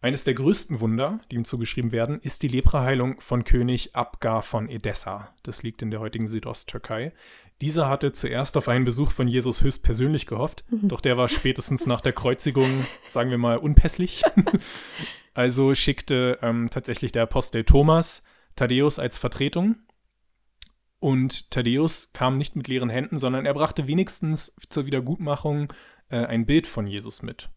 [0.00, 4.68] Eines der größten Wunder, die ihm zugeschrieben werden, ist die Lepraheilung von König Abgar von
[4.68, 5.34] Edessa.
[5.44, 7.14] Das liegt in der heutigen Südosttürkei.
[7.60, 12.00] Dieser hatte zuerst auf einen Besuch von Jesus höchstpersönlich gehofft, doch der war spätestens nach
[12.00, 14.22] der Kreuzigung, sagen wir mal, unpässlich.
[15.34, 18.24] also schickte ähm, tatsächlich der Apostel Thomas
[18.56, 19.76] Thaddäus als Vertretung.
[20.98, 25.72] Und Thaddäus kam nicht mit leeren Händen, sondern er brachte wenigstens zur Wiedergutmachung
[26.08, 27.50] äh, ein Bild von Jesus mit.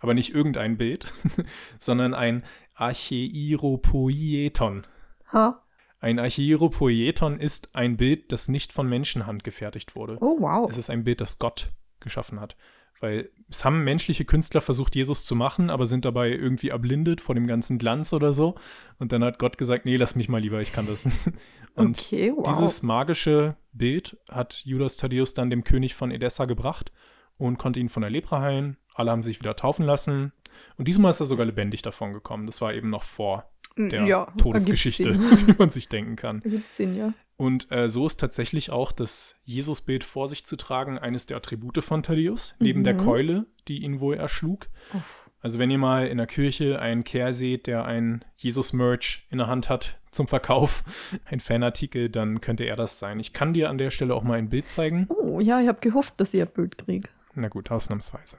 [0.00, 1.12] Aber nicht irgendein Bild,
[1.78, 4.86] sondern ein Archeiropoieton.
[5.32, 5.62] Ha.
[6.00, 10.18] Ein Archeiropoieton ist ein Bild, das nicht von Menschenhand gefertigt wurde.
[10.20, 10.70] Oh, wow.
[10.70, 12.56] Es ist ein Bild, das Gott geschaffen hat.
[13.00, 17.34] Weil es haben menschliche Künstler versucht, Jesus zu machen, aber sind dabei irgendwie erblindet vor
[17.34, 18.56] dem ganzen Glanz oder so.
[18.98, 21.06] Und dann hat Gott gesagt, nee, lass mich mal lieber, ich kann das.
[21.74, 22.44] Und okay, wow.
[22.48, 26.90] dieses magische Bild hat Judas Thaddeus dann dem König von Edessa gebracht
[27.36, 28.78] und konnte ihn von der Lepra heilen.
[28.94, 30.32] Alle haben sich wieder taufen lassen.
[30.76, 32.46] Und diesmal ist er sogar lebendig davon gekommen.
[32.46, 35.14] Das war eben noch vor der ja, Todesgeschichte,
[35.46, 36.42] wie man sich denken kann.
[36.42, 37.12] Ergibt Sinn, ja.
[37.36, 41.84] Und äh, so ist tatsächlich auch das Jesusbild vor sich zu tragen eines der Attribute
[41.84, 42.98] von Thaddeus, neben der Mhm.
[43.04, 44.66] Keule, die ihn wohl erschlug.
[44.92, 45.30] Uff.
[45.40, 49.46] Also wenn ihr mal in der Kirche einen Kerl seht, der ein Jesus-Merch in der
[49.46, 50.82] Hand hat zum Verkauf,
[51.26, 53.20] ein Fanartikel, dann könnte er das sein.
[53.20, 55.06] Ich kann dir an der Stelle auch mal ein Bild zeigen.
[55.08, 57.08] Oh, ja, ich habe gehofft, dass ich ein Bild kriege.
[57.34, 58.38] Na gut, ausnahmsweise.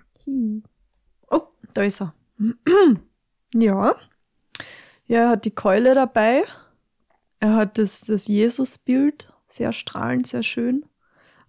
[1.32, 1.42] Oh,
[1.74, 2.14] da ist er.
[3.54, 3.96] ja.
[5.10, 6.44] Ja, er hat die Keule dabei.
[7.40, 10.86] Er hat das, das Jesus-Bild, sehr strahlend, sehr schön.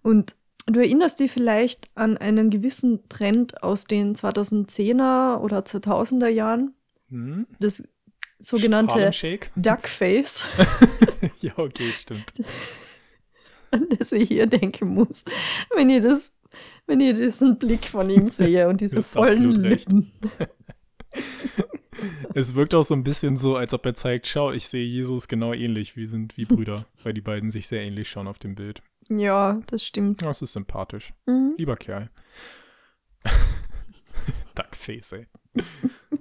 [0.01, 6.73] Und du erinnerst dich vielleicht an einen gewissen Trend aus den 2010er oder 2000er Jahren,
[7.09, 7.45] Hm?
[7.59, 7.87] das
[8.39, 8.95] sogenannte?
[9.55, 10.43] Duckface,
[11.41, 12.33] ja, okay, stimmt.
[13.69, 15.23] an das ich hier denken muss,
[15.75, 16.39] wenn ihr das,
[16.87, 19.51] wenn ihr diesen Blick von ihm sehe und diese vollen.
[19.51, 20.11] Lippen.
[22.33, 25.27] Es wirkt auch so ein bisschen so, als ob er zeigt, schau, ich sehe Jesus
[25.27, 25.95] genau ähnlich.
[25.95, 28.81] Wir sind wie Brüder, weil die beiden sich sehr ähnlich schauen auf dem Bild.
[29.09, 30.21] Ja, das stimmt.
[30.21, 31.13] Ja, es ist sympathisch.
[31.25, 31.55] Mhm.
[31.57, 32.09] Lieber Kerl.
[34.55, 35.27] Duckface, ey.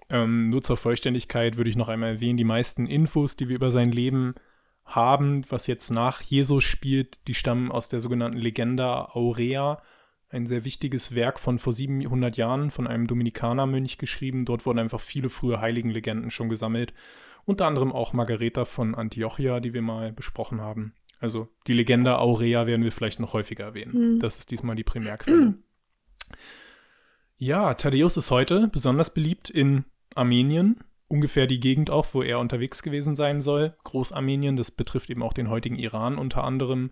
[0.08, 3.70] ähm, nur zur Vollständigkeit würde ich noch einmal erwähnen, die meisten Infos, die wir über
[3.70, 4.34] sein Leben
[4.84, 9.82] haben, was jetzt nach Jesus spielt, die stammen aus der sogenannten Legenda Aurea,
[10.30, 14.44] ein sehr wichtiges Werk von vor 700 Jahren von einem Dominikanermönch geschrieben.
[14.44, 16.94] Dort wurden einfach viele frühe Heiligenlegenden schon gesammelt.
[17.44, 20.94] Unter anderem auch Margareta von Antiochia, die wir mal besprochen haben.
[21.18, 23.92] Also die Legenda Aurea werden wir vielleicht noch häufiger erwähnen.
[23.92, 24.18] Hm.
[24.20, 25.54] Das ist diesmal die Primärquelle.
[27.42, 32.82] Ja, Thaddeus ist heute besonders beliebt in Armenien, ungefähr die Gegend auch, wo er unterwegs
[32.82, 33.74] gewesen sein soll.
[33.82, 36.90] Großarmenien, das betrifft eben auch den heutigen Iran unter anderem.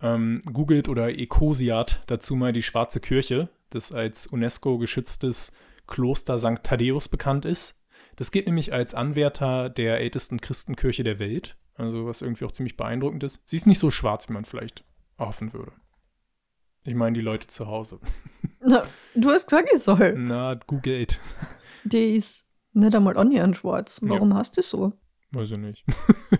[0.00, 5.56] Ähm, googelt oder Ekosiat dazu mal die Schwarze Kirche, das als UNESCO geschütztes
[5.86, 6.62] Kloster St.
[6.62, 7.82] Thaddäus bekannt ist.
[8.16, 12.76] Das gilt nämlich als Anwärter der ältesten Christenkirche der Welt, also was irgendwie auch ziemlich
[12.76, 13.48] beeindruckend ist.
[13.48, 14.84] Sie ist nicht so schwarz, wie man vielleicht
[15.18, 15.72] hoffen würde.
[16.84, 18.00] Ich meine die Leute zu Hause.
[18.60, 18.84] Na,
[19.14, 20.14] du hast gesagt, ich soll.
[20.16, 21.20] Na, googelt.
[21.84, 24.00] Die ist nicht einmal annähernd schwarz.
[24.02, 24.92] Warum hast du so?
[25.32, 25.84] Weiß ich nicht.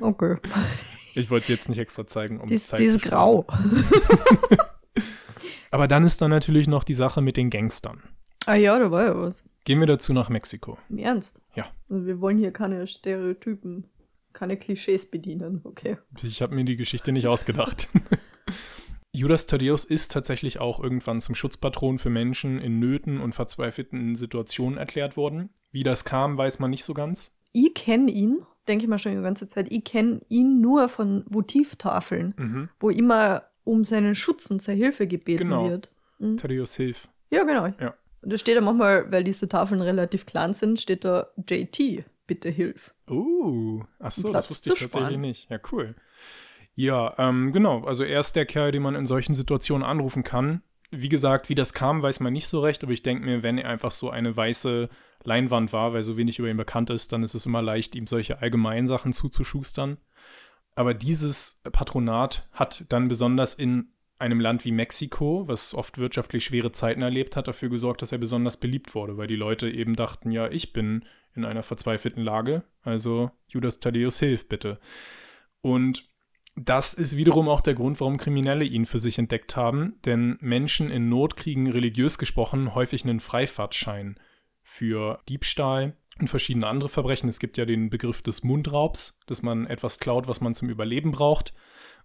[0.01, 0.37] Okay.
[1.19, 3.47] Ich wollte sie jetzt nicht extra zeigen, um Die Zeit die zu ist grau.
[5.71, 8.03] Aber dann ist da natürlich noch die Sache mit den Gangstern.
[8.47, 9.49] Ah ja, da war ja was.
[9.65, 10.79] Gehen wir dazu nach Mexiko.
[10.89, 11.43] Im Ernst?
[11.55, 11.67] Ja.
[11.91, 13.85] Also wir wollen hier keine Stereotypen,
[14.33, 15.99] keine Klischees bedienen, okay.
[16.23, 17.89] Ich habe mir die Geschichte nicht ausgedacht.
[19.13, 24.79] Judas Thaddeus ist tatsächlich auch irgendwann zum Schutzpatron für Menschen in Nöten und verzweifelten Situationen
[24.79, 25.51] erklärt worden.
[25.73, 27.37] Wie das kam, weiß man nicht so ganz.
[27.53, 31.25] Ich kenne ihn, denke ich mal schon die ganze Zeit, ich kenne ihn nur von
[31.29, 32.69] Votivtafeln, Mhm.
[32.81, 35.69] wo immer um seinen Schutz und seine Hilfe gebeten Genau.
[35.69, 35.91] wird.
[36.19, 36.37] Mhm.
[36.37, 37.09] Thaddeus Hilf.
[37.31, 37.67] Ja, genau.
[37.81, 37.95] Ja.
[38.23, 42.49] Und da steht ja manchmal, weil diese Tafeln relativ klein sind, steht da JT, bitte
[42.49, 42.93] hilf.
[43.09, 45.21] Oh, ach so, das wusste ich tatsächlich sparen.
[45.21, 45.51] nicht.
[45.51, 45.95] Ja, cool.
[46.75, 47.85] Ja, ähm, genau.
[47.85, 50.63] Also er ist der Kerl, den man in solchen Situationen anrufen kann.
[50.90, 53.59] Wie gesagt, wie das kam, weiß man nicht so recht, aber ich denke mir, wenn
[53.59, 54.88] er einfach so eine weiße
[55.24, 58.07] Leinwand war, weil so wenig über ihn bekannt ist, dann ist es immer leicht, ihm
[58.07, 59.98] solche allgemeinen Sachen zuzuschustern.
[60.74, 66.72] Aber dieses Patronat hat dann besonders in einem Land wie Mexiko, was oft wirtschaftlich schwere
[66.72, 70.31] Zeiten erlebt hat, dafür gesorgt, dass er besonders beliebt wurde, weil die Leute eben dachten,
[70.31, 74.81] ja, ich bin in einer verzweifelten Lage, also Judas Thaddeus, hilf bitte.
[75.61, 76.09] Und
[76.64, 80.90] das ist wiederum auch der Grund, warum Kriminelle ihn für sich entdeckt haben, denn Menschen
[80.90, 84.18] in Not kriegen religiös gesprochen häufig einen Freifahrtschein
[84.62, 87.29] für Diebstahl und verschiedene andere Verbrechen.
[87.29, 91.11] Es gibt ja den Begriff des Mundraubs, dass man etwas klaut, was man zum Überleben
[91.11, 91.55] braucht.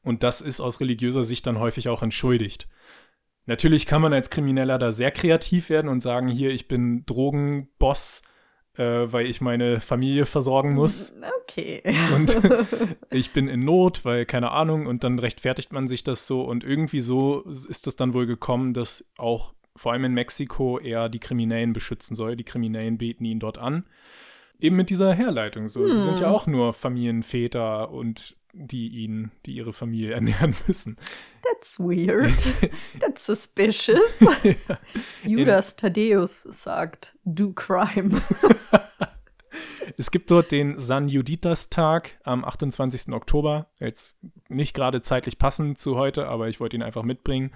[0.02, 2.68] Und das ist aus religiöser Sicht dann häufig auch entschuldigt.
[3.46, 8.24] Natürlich kann man als Krimineller da sehr kreativ werden und sagen, hier, ich bin Drogenboss,
[8.78, 11.16] äh, weil ich meine Familie versorgen muss.
[11.44, 11.84] Okay.
[12.16, 12.38] Und
[13.12, 16.44] ich bin in Not, weil keine Ahnung, und dann rechtfertigt man sich das so.
[16.44, 21.10] Und irgendwie so ist es dann wohl gekommen, dass auch vor allem in Mexiko er
[21.10, 22.36] die Kriminellen beschützen soll.
[22.36, 23.86] Die Kriminellen beten ihn dort an.
[24.60, 25.82] Eben mit dieser Herleitung so.
[25.82, 25.90] Hm.
[25.90, 30.98] Sie sind ja auch nur Familienväter und die ihn, die ihre Familie ernähren müssen.
[31.44, 32.32] That's weird.
[33.00, 34.20] That's suspicious.
[34.44, 34.80] ja.
[35.24, 38.22] Judas Thaddeus sagt, do crime.
[39.98, 43.12] es gibt dort den San Juditas-Tag am 28.
[43.14, 43.68] Oktober.
[43.80, 44.16] Jetzt
[44.48, 47.52] nicht gerade zeitlich passend zu heute, aber ich wollte ihn einfach mitbringen.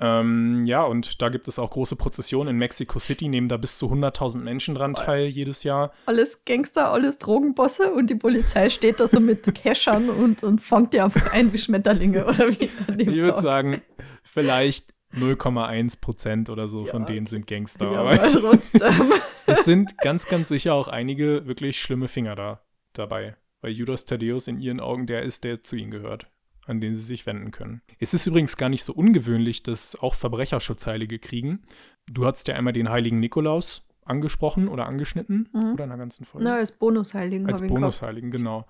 [0.00, 2.50] Ähm, ja, und da gibt es auch große Prozessionen.
[2.50, 5.92] In Mexico City nehmen da bis zu 100.000 Menschen dran teil jedes Jahr.
[6.06, 10.92] Alles Gangster, alles Drogenbosse und die Polizei steht da so mit Keschern und, und fängt
[10.92, 12.70] die einfach ein wie Schmetterlinge oder wie.
[12.96, 13.82] Ich würde sagen,
[14.22, 16.92] vielleicht 0,1 Prozent oder so ja.
[16.92, 17.90] von denen sind Gangster.
[17.90, 18.94] Ja, aber trotzdem.
[19.46, 22.60] es sind ganz, ganz sicher auch einige wirklich schlimme Finger da
[22.92, 23.36] dabei.
[23.62, 26.28] Weil Judas Thaddeus in ihren Augen der ist, der zu ihnen gehört
[26.68, 27.82] an den sie sich wenden können.
[27.98, 31.62] Es ist übrigens gar nicht so ungewöhnlich, dass auch Verbrecher Schutzheilige kriegen.
[32.10, 35.72] Du hattest ja einmal den heiligen Nikolaus angesprochen oder angeschnitten mhm.
[35.72, 36.44] oder in der ganzen Folge.
[36.44, 37.46] Na, als Bonusheiligen.
[37.46, 38.66] Als Bonusheiligen, genau.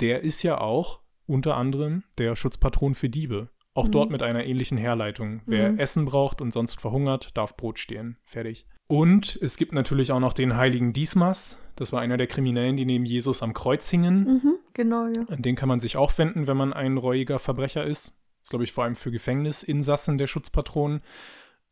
[0.00, 3.48] Der ist ja auch unter anderem der Schutzpatron für Diebe.
[3.74, 3.92] Auch mhm.
[3.92, 5.42] dort mit einer ähnlichen Herleitung.
[5.46, 5.78] Wer mhm.
[5.78, 8.16] Essen braucht und sonst verhungert, darf Brot stehlen.
[8.24, 8.66] Fertig.
[8.88, 11.62] Und es gibt natürlich auch noch den heiligen Dismas.
[11.76, 14.24] Das war einer der Kriminellen, die neben Jesus am Kreuz hingen.
[14.24, 15.24] Mhm, genau, ja.
[15.28, 18.18] An den kann man sich auch wenden, wenn man ein reuiger Verbrecher ist.
[18.40, 21.02] Das ist, glaube ich, vor allem für Gefängnisinsassen der Schutzpatron.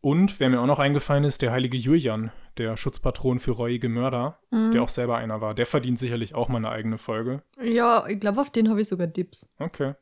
[0.02, 4.38] Und wer mir auch noch eingefallen ist, der heilige Julian, der Schutzpatron für reuige Mörder,
[4.50, 4.72] mhm.
[4.72, 5.54] der auch selber einer war.
[5.54, 7.42] Der verdient sicherlich auch mal eine eigene Folge.
[7.62, 9.54] Ja, ich glaube, auf den habe ich sogar Dips.
[9.58, 9.94] Okay.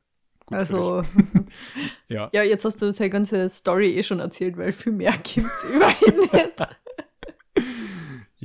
[0.46, 1.03] Gut also,
[2.09, 2.29] ja.
[2.33, 5.64] ja, jetzt hast du seine ganze Story eh schon erzählt, weil viel mehr gibt es
[5.72, 6.66] immerhin nicht.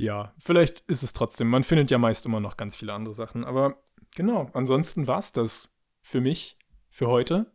[0.00, 1.48] Ja, vielleicht ist es trotzdem.
[1.48, 3.44] Man findet ja meist immer noch ganz viele andere Sachen.
[3.44, 3.82] Aber
[4.14, 6.56] genau, ansonsten war es das für mich,
[6.88, 7.52] für heute.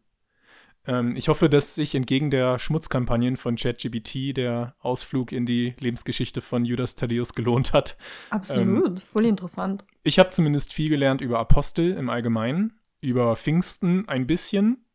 [0.88, 6.42] Ähm, ich hoffe, dass sich entgegen der Schmutzkampagnen von ChatGBT der Ausflug in die Lebensgeschichte
[6.42, 7.98] von Judas Thaddeus gelohnt hat.
[8.30, 9.84] Absolut, ähm, voll interessant.
[10.04, 14.86] Ich habe zumindest viel gelernt über Apostel im Allgemeinen, über Pfingsten ein bisschen,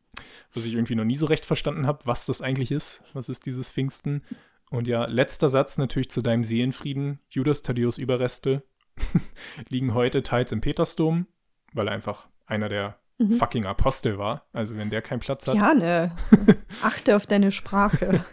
[0.53, 3.01] was ich irgendwie noch nie so recht verstanden habe, was das eigentlich ist.
[3.13, 4.23] Was ist dieses Pfingsten?
[4.71, 7.19] Und ja, letzter Satz natürlich zu deinem Seelenfrieden.
[7.29, 8.63] Judas Thaddeus Überreste
[9.69, 11.27] liegen heute teils im Petersdom,
[11.73, 13.33] weil er einfach einer der mhm.
[13.33, 14.47] fucking Apostel war.
[14.53, 15.55] Also wenn der keinen Platz hat.
[15.55, 16.15] Ja, ne.
[16.81, 18.23] Achte auf deine Sprache.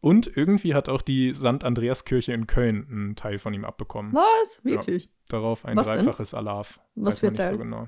[0.00, 1.62] Und irgendwie hat auch die St.
[1.62, 4.12] Andreaskirche in Köln einen Teil von ihm abbekommen.
[4.12, 4.64] Was?
[4.64, 5.04] Wirklich?
[5.04, 6.40] Ja, darauf ein Was dreifaches denn?
[6.40, 6.80] Alaf.
[6.96, 7.48] Was wird da?
[7.50, 7.86] So genau.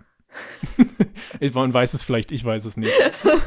[1.54, 2.92] Man weiß es vielleicht, ich weiß es nicht.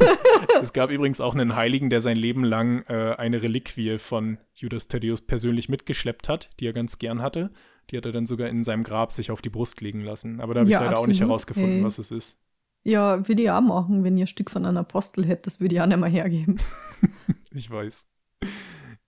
[0.62, 4.88] es gab übrigens auch einen Heiligen, der sein Leben lang äh, eine Reliquie von Judas
[4.88, 7.52] Thaddeus persönlich mitgeschleppt hat, die er ganz gern hatte.
[7.90, 10.42] Die hat er dann sogar in seinem Grab sich auf die Brust legen lassen.
[10.42, 11.06] Aber da habe ich ja, leider absolut.
[11.06, 11.84] auch nicht herausgefunden, hey.
[11.84, 12.46] was es ist.
[12.84, 15.76] Ja, würde ich auch machen, wenn ihr ein Stück von einem Apostel hättet, das würde
[15.76, 16.58] ich auch nicht mehr hergeben.
[17.52, 18.10] ich weiß.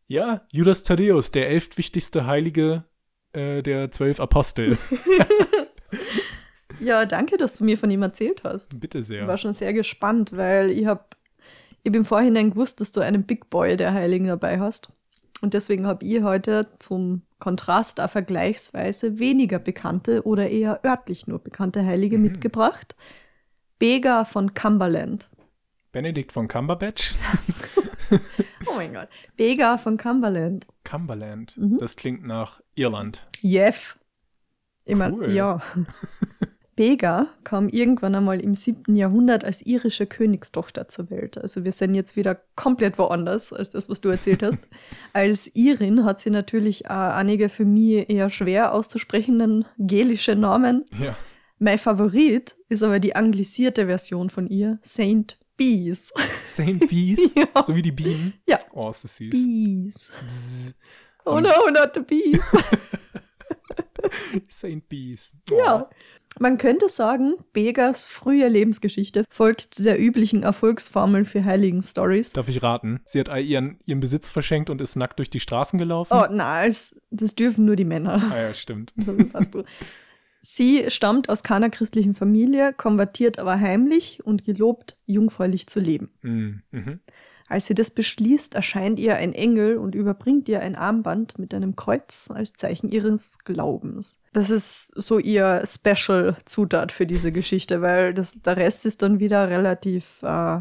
[0.07, 2.83] Ja, Judas Thaddeus, der elftwichtigste Heilige
[3.33, 4.77] äh, der zwölf Apostel.
[6.81, 8.79] Ja, danke, dass du mir von ihm erzählt hast.
[8.79, 9.21] Bitte sehr.
[9.21, 11.05] Ich war schon sehr gespannt, weil ich habe
[11.83, 14.91] ich im Vorhinein gewusst, dass du einen Big Boy der Heiligen dabei hast.
[15.41, 21.39] Und deswegen habe ich heute zum Kontrast auch vergleichsweise weniger bekannte oder eher örtlich nur
[21.39, 22.23] bekannte Heilige mhm.
[22.25, 22.95] mitgebracht.
[23.79, 25.29] Bega von Cumberland.
[25.91, 27.15] Benedikt von Cumberbatch?
[28.67, 29.09] oh mein Gott.
[29.35, 30.67] Bega von Cumberland.
[30.83, 31.57] Cumberland.
[31.57, 31.79] Mhm.
[31.79, 33.27] Das klingt nach Irland.
[33.41, 33.97] Jeff.
[34.85, 35.31] Immer, cool.
[35.31, 35.59] ja.
[36.75, 38.95] Bega kam irgendwann einmal im 7.
[38.95, 41.37] Jahrhundert als irische Königstochter zur Welt.
[41.37, 44.67] Also wir sind jetzt wieder komplett woanders als das, was du erzählt hast.
[45.13, 50.85] als Irin hat sie natürlich auch einige für mich eher schwer auszusprechenden gelische Namen.
[50.97, 51.15] Ja.
[51.59, 56.11] Mein Favorit ist aber die anglisierte Version von ihr, Saint Bees.
[56.43, 57.33] Saint Bees?
[57.35, 57.61] ja.
[57.61, 58.33] So wie die Bienen?
[58.47, 58.57] Ja.
[58.71, 59.29] Oh, ist das süß.
[59.29, 60.11] Bees.
[61.25, 62.51] Oh no, not the bees.
[64.49, 65.43] Saint Bees.
[65.51, 65.57] Oh.
[65.57, 65.89] Ja.
[66.39, 72.33] Man könnte sagen, Begas frühe Lebensgeschichte folgt der üblichen Erfolgsformel für heiligen Stories.
[72.33, 73.01] Darf ich raten?
[73.05, 76.13] Sie hat all ihren, ihren Besitz verschenkt und ist nackt durch die Straßen gelaufen?
[76.13, 76.95] Oh, na, das,
[77.35, 78.31] dürfen nur die Männer.
[78.31, 78.93] Ah ja, stimmt.
[78.95, 79.63] weißt du.
[80.41, 86.09] Sie stammt aus keiner christlichen Familie, konvertiert aber heimlich und gelobt, jungfräulich zu leben.
[86.23, 86.99] Mm, mhm.
[87.51, 91.75] Als sie das beschließt, erscheint ihr ein Engel und überbringt ihr ein Armband mit einem
[91.75, 94.17] Kreuz als Zeichen ihres Glaubens.
[94.31, 99.49] Das ist so ihr Special-Zutat für diese Geschichte, weil das, der Rest ist dann wieder
[99.49, 100.59] relativ, äh,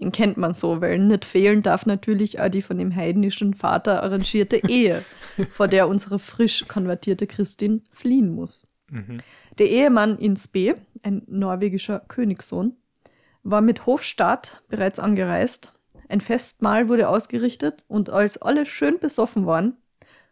[0.00, 4.02] den kennt man so, weil nicht fehlen darf natürlich auch die von dem heidnischen Vater
[4.02, 5.04] arrangierte Ehe,
[5.50, 8.72] vor der unsere frisch konvertierte Christin fliehen muss.
[8.90, 9.18] Mhm.
[9.58, 12.74] Der Ehemann Insbe, ein norwegischer Königssohn,
[13.42, 15.74] war mit Hofstaat bereits angereist.
[16.12, 19.78] Ein Festmahl wurde ausgerichtet und als alle schön besoffen waren,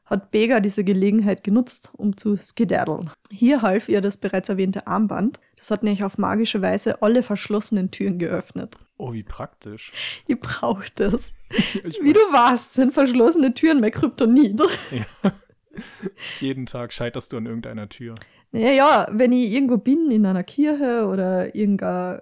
[0.05, 3.11] hat Bega diese Gelegenheit genutzt, um zu skedaddeln.
[3.31, 5.41] Hier half ihr das bereits erwähnte Armband.
[5.57, 8.77] Das hat nämlich auf magische Weise alle verschlossenen Türen geöffnet.
[8.99, 10.23] Oh, wie praktisch.
[10.27, 11.33] Ihr braucht es.
[11.49, 14.61] Wie du warst, sind verschlossene Türen mehr Kryptonit.
[14.91, 15.33] Ja.
[16.41, 18.17] Jeden Tag scheiterst du an irgendeiner Tür.
[18.53, 22.21] Naja, wenn ich irgendwo bin, in einer Kirche oder irgendein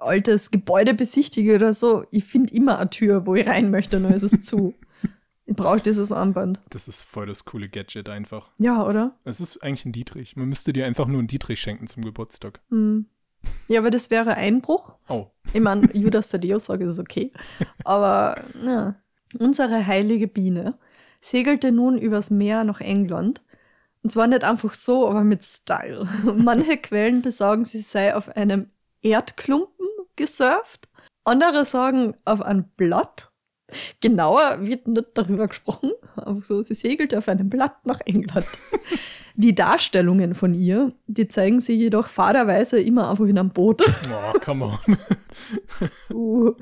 [0.00, 4.12] altes Gebäude besichtige oder so, ich finde immer eine Tür, wo ich rein möchte, dann
[4.12, 4.74] ist es zu.
[5.46, 6.60] Ich brauche dieses Armband.
[6.70, 8.50] Das ist voll das coole Gadget einfach.
[8.60, 9.18] Ja, oder?
[9.24, 10.36] Es ist eigentlich ein Dietrich.
[10.36, 12.60] Man müsste dir einfach nur einen Dietrich schenken zum Geburtstag.
[12.70, 13.06] Hm.
[13.66, 14.94] Ja, aber das wäre Einbruch.
[15.08, 17.32] Oh, Ich meine, Judas Thaddeus sagt, es ist okay.
[17.82, 18.94] Aber ja.
[19.40, 20.78] unsere heilige Biene
[21.20, 23.42] segelte nun übers Meer nach England.
[24.04, 26.08] Und zwar nicht einfach so, aber mit Style.
[26.36, 28.70] Manche Quellen besagen, sie sei auf einem
[29.02, 29.79] Erdklumpen
[30.20, 30.88] gesurft.
[31.24, 33.30] Andere sagen auf einem Blatt.
[34.00, 35.92] Genauer wird nicht darüber gesprochen.
[36.16, 38.46] Aber so, sie segelte auf einem Blatt nach England.
[39.36, 43.82] Die Darstellungen von ihr, die zeigen sie jedoch faderweise immer einfach in einem Boot.
[44.34, 44.98] oh come on.
[46.12, 46.52] Uh.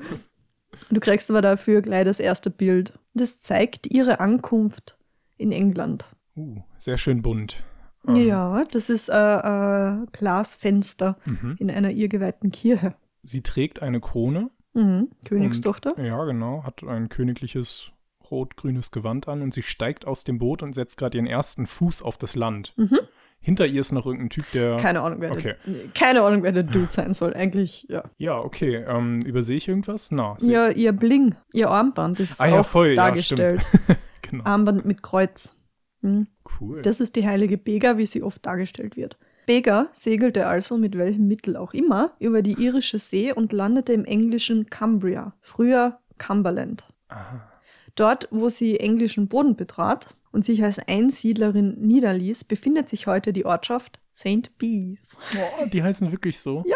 [0.91, 2.93] Du kriegst aber dafür gleich das erste Bild.
[3.13, 4.97] Das zeigt ihre Ankunft
[5.37, 6.05] in England.
[6.37, 7.63] Uh, sehr schön bunt.
[8.07, 11.55] Ähm, Ja, das ist ein äh, Glasfenster Mhm.
[11.59, 12.93] in einer ihr geweihten Kirche.
[13.23, 14.49] Sie trägt eine Krone.
[14.73, 15.09] Mhm.
[15.25, 15.99] Königstochter.
[15.99, 16.63] Ja, genau.
[16.63, 17.91] Hat ein königliches
[18.29, 22.01] rot-grünes Gewand an und sie steigt aus dem Boot und setzt gerade ihren ersten Fuß
[22.01, 22.73] auf das Land.
[22.77, 22.99] Mhm.
[23.41, 24.75] Hinter ihr ist noch irgendein Typ, der.
[24.77, 25.55] Keine Ahnung, wer Okay.
[25.65, 27.33] der, keine Ahnung, wer der Dude sein soll.
[27.33, 28.03] Eigentlich, ja.
[28.17, 28.83] Ja, okay.
[28.87, 30.11] Ähm, übersehe ich irgendwas?
[30.11, 33.65] Na, Ja, ihr Bling, ihr Armband ist Ah ja, auch voll, ja, dargestellt.
[34.29, 34.43] genau.
[34.43, 35.55] Armband mit Kreuz.
[36.01, 36.27] Mhm.
[36.59, 36.81] Cool.
[36.81, 39.17] Das ist die heilige Bega, wie sie oft dargestellt wird.
[39.49, 44.05] Bega segelte also mit welchem Mittel auch immer über die irische See und landete im
[44.05, 46.83] englischen Cumbria, früher Cumberland.
[47.07, 47.51] Aha.
[47.95, 53.47] Dort, wo sie englischen Boden betrat und sich als Einsiedlerin niederließ, befindet sich heute die
[53.47, 54.55] Ortschaft St.
[54.59, 55.17] Bees.
[55.35, 56.63] Oh, die heißen wirklich so?
[56.67, 56.75] Ja.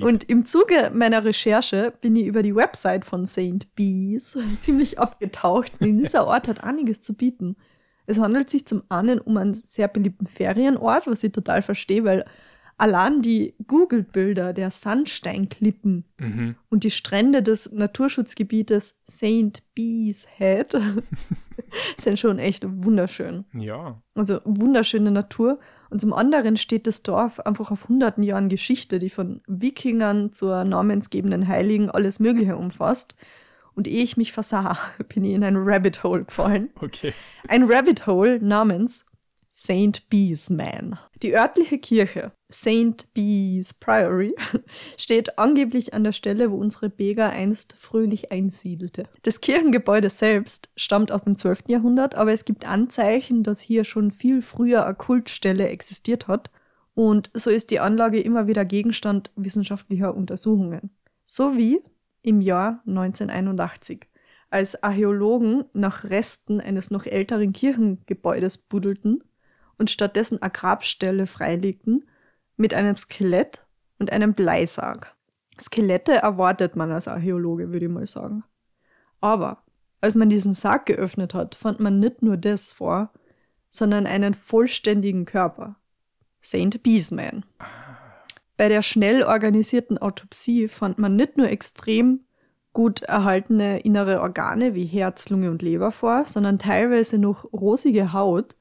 [0.00, 0.06] Oh.
[0.06, 3.74] Und im Zuge meiner Recherche bin ich über die Website von St.
[3.74, 5.72] Bees ziemlich abgetaucht.
[5.80, 7.56] Denn dieser Ort hat einiges zu bieten.
[8.06, 12.24] Es handelt sich zum einen um einen sehr beliebten Ferienort, was ich total verstehe, weil
[12.82, 16.56] allein die Google-Bilder der Sandsteinklippen mhm.
[16.68, 19.62] und die Strände des Naturschutzgebietes St.
[19.74, 20.76] Bees Head
[21.96, 23.44] sind schon echt wunderschön.
[23.52, 24.02] Ja.
[24.14, 25.60] Also wunderschöne Natur.
[25.90, 30.64] Und zum anderen steht das Dorf einfach auf hunderten Jahren Geschichte, die von Wikingern zur
[30.64, 33.14] namensgebenden Heiligen alles Mögliche umfasst.
[33.74, 34.78] Und ehe ich mich versah,
[35.14, 36.70] bin ich in ein Rabbit Hole gefallen.
[36.80, 37.12] Okay.
[37.48, 39.06] Ein Rabbit Hole namens
[39.54, 40.08] St.
[40.08, 40.98] Bees Man.
[41.22, 43.12] Die örtliche Kirche, St.
[43.12, 44.34] Bees Priory,
[44.96, 49.04] steht angeblich an der Stelle, wo unsere Bega einst fröhlich einsiedelte.
[49.22, 51.64] Das Kirchengebäude selbst stammt aus dem 12.
[51.66, 56.50] Jahrhundert, aber es gibt Anzeichen, dass hier schon viel früher eine Kultstelle existiert hat.
[56.94, 60.90] Und so ist die Anlage immer wieder Gegenstand wissenschaftlicher Untersuchungen.
[61.26, 61.80] So wie
[62.22, 64.08] im Jahr 1981
[64.50, 69.24] als Archäologen nach Resten eines noch älteren Kirchengebäudes buddelten
[69.78, 72.04] und stattdessen eine Grabstelle freilegten
[72.56, 73.64] mit einem Skelett
[73.98, 75.16] und einem Bleisarg.
[75.60, 78.44] Skelette erwartet man als Archäologe, würde ich mal sagen.
[79.20, 79.62] Aber
[80.00, 83.10] als man diesen Sarg geöffnet hat, fand man nicht nur das vor,
[83.68, 85.76] sondern einen vollständigen Körper.
[86.42, 87.44] Saint Beesman.
[88.62, 92.20] Bei der schnell organisierten Autopsie fand man nicht nur extrem
[92.72, 98.54] gut erhaltene innere Organe wie Herz, Lunge und Leber vor, sondern teilweise noch rosige Haut,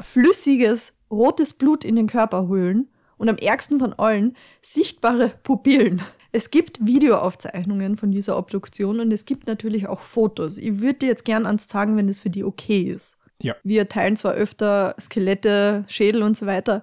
[0.00, 2.88] flüssiges rotes Blut in den Körperhöhlen
[3.18, 6.00] und am ärgsten von allen sichtbare Pupillen.
[6.32, 10.56] Es gibt Videoaufzeichnungen von dieser Obduktion und es gibt natürlich auch Fotos.
[10.56, 13.18] Ich würde dir jetzt gern ans sagen, wenn das für die okay ist.
[13.42, 13.54] Ja.
[13.62, 16.82] Wir teilen zwar öfter Skelette, Schädel und so weiter,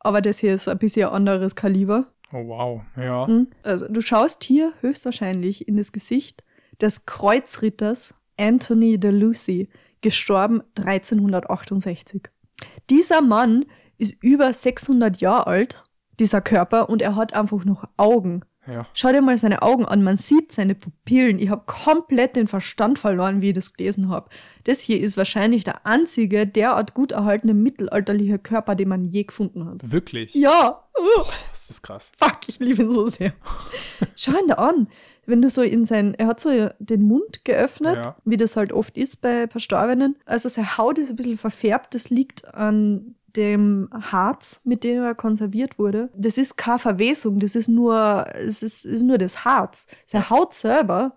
[0.00, 2.06] aber das hier ist ein bisschen ein anderes Kaliber.
[2.32, 3.26] Oh wow, ja.
[3.26, 3.48] Mhm.
[3.62, 6.42] Also du schaust hier höchstwahrscheinlich in das Gesicht
[6.80, 9.68] des Kreuzritters Anthony de Lucy,
[10.00, 12.22] gestorben 1368.
[12.88, 13.66] Dieser Mann
[13.98, 15.84] ist über 600 Jahre alt,
[16.18, 18.42] dieser Körper, und er hat einfach noch Augen.
[18.70, 18.86] Ja.
[18.94, 21.38] Schau dir mal seine Augen an, man sieht seine Pupillen.
[21.38, 24.28] Ich habe komplett den Verstand verloren, wie ich das gelesen habe.
[24.64, 29.64] Das hier ist wahrscheinlich der einzige derart gut erhaltene mittelalterliche Körper, den man je gefunden
[29.66, 29.90] hat.
[29.90, 30.34] Wirklich?
[30.34, 30.84] Ja,
[31.50, 32.12] Das ist krass.
[32.18, 33.32] fuck, ich liebe ihn so sehr.
[34.16, 34.88] Schau ihn da an.
[35.26, 38.16] Wenn du so in sein, er hat so den Mund geöffnet, Ja.
[38.24, 40.16] wie das halt oft ist bei Verstorbenen.
[40.26, 45.14] Also seine Haut ist ein bisschen verfärbt, das liegt an dem Harz, mit dem er
[45.14, 46.10] konserviert wurde.
[46.14, 49.86] Das ist keine Verwesung, das ist nur, es ist, ist nur das Harz.
[50.06, 51.16] Seine Haut selber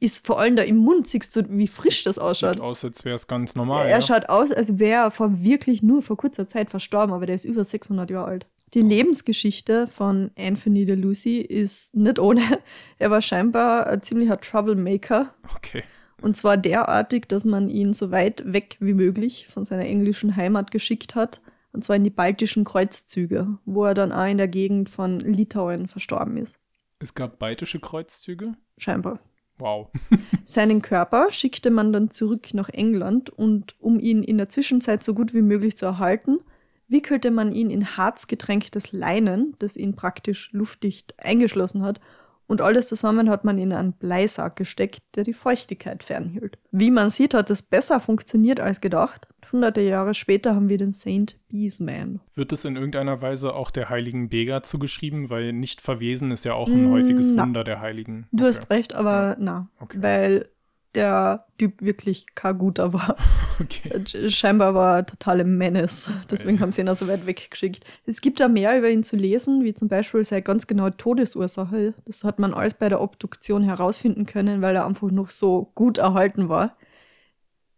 [0.00, 2.56] ist vor allem da im Mund, siehst du, wie frisch das ausschaut.
[2.56, 3.86] Sieht aus, als wäre es ganz normal.
[3.86, 4.02] er ja.
[4.02, 7.44] schaut aus, als wäre er vor wirklich nur vor kurzer Zeit verstorben, aber der ist
[7.44, 8.46] über 600 Jahre alt.
[8.74, 12.42] Die Lebensgeschichte von Anthony de Lucy ist nicht ohne.
[12.98, 15.32] Er war scheinbar ein ziemlicher Troublemaker.
[15.56, 15.84] Okay.
[16.20, 20.70] Und zwar derartig, dass man ihn so weit weg wie möglich von seiner englischen Heimat
[20.70, 21.40] geschickt hat.
[21.74, 25.88] Und zwar in die baltischen Kreuzzüge, wo er dann auch in der Gegend von Litauen
[25.88, 26.60] verstorben ist.
[27.00, 28.54] Es gab baltische Kreuzzüge.
[28.78, 29.18] Scheinbar.
[29.58, 29.88] Wow.
[30.44, 35.14] Seinen Körper schickte man dann zurück nach England und um ihn in der Zwischenzeit so
[35.14, 36.38] gut wie möglich zu erhalten,
[36.86, 42.00] wickelte man ihn in harzgetränktes Leinen, das ihn praktisch luftdicht eingeschlossen hat,
[42.46, 46.58] und alles zusammen hat man in einen Bleisack gesteckt, der die Feuchtigkeit fernhielt.
[46.70, 49.28] Wie man sieht, hat es besser funktioniert als gedacht.
[49.52, 52.20] Hunderte Jahre später haben wir den Saint Beesman.
[52.34, 55.30] Wird es in irgendeiner Weise auch der heiligen Bega zugeschrieben?
[55.30, 57.42] Weil nicht verwesen ist ja auch ein Mm, häufiges na.
[57.44, 58.26] Wunder der Heiligen.
[58.32, 58.48] Du okay.
[58.48, 59.98] hast recht, aber na, Okay.
[60.00, 60.48] weil
[60.94, 63.16] der Typ wirklich kein guter war.
[63.60, 64.28] Okay.
[64.30, 66.10] Scheinbar war er totale Menace.
[66.28, 66.60] Deswegen Ey.
[66.60, 67.84] haben sie ihn auch so weit weggeschickt.
[68.04, 71.94] Es gibt da mehr über ihn zu lesen, wie zum Beispiel seine ganz genaue Todesursache.
[72.04, 75.98] Das hat man alles bei der Obduktion herausfinden können, weil er einfach noch so gut
[75.98, 76.76] erhalten war.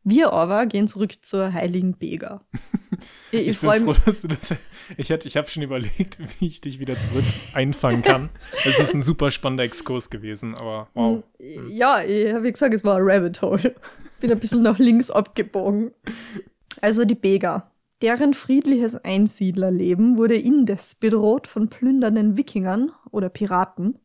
[0.08, 2.40] Wir aber gehen zurück zur heiligen Bega.
[3.32, 3.98] Ich, ich freue froh, mich.
[4.04, 4.54] dass du das.
[4.96, 8.30] Ich, hätte- ich habe schon überlegt, wie ich dich wieder zurück einfangen kann.
[8.64, 11.22] Es ist ein super spannender Exkurs gewesen, aber wow.
[11.68, 13.74] Ja, ich habe gesagt, es war ein Rabbit Hole.
[14.20, 15.90] Bin ein bisschen nach links abgebogen.
[16.80, 17.70] Also die Bega.
[18.00, 23.98] Deren friedliches Einsiedlerleben wurde indes bedroht von plündernden Wikingern oder Piraten.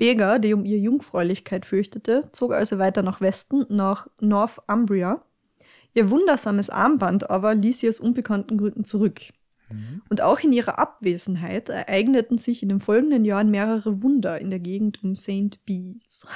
[0.00, 5.22] Bega, die um ihre Jungfräulichkeit fürchtete, zog also weiter nach Westen, nach Northumbria.
[5.92, 9.20] Ihr wundersames Armband aber ließ sie aus unbekannten Gründen zurück.
[9.68, 10.00] Mhm.
[10.08, 14.58] Und auch in ihrer Abwesenheit ereigneten sich in den folgenden Jahren mehrere Wunder in der
[14.58, 15.62] Gegend um St.
[15.66, 16.26] Bees.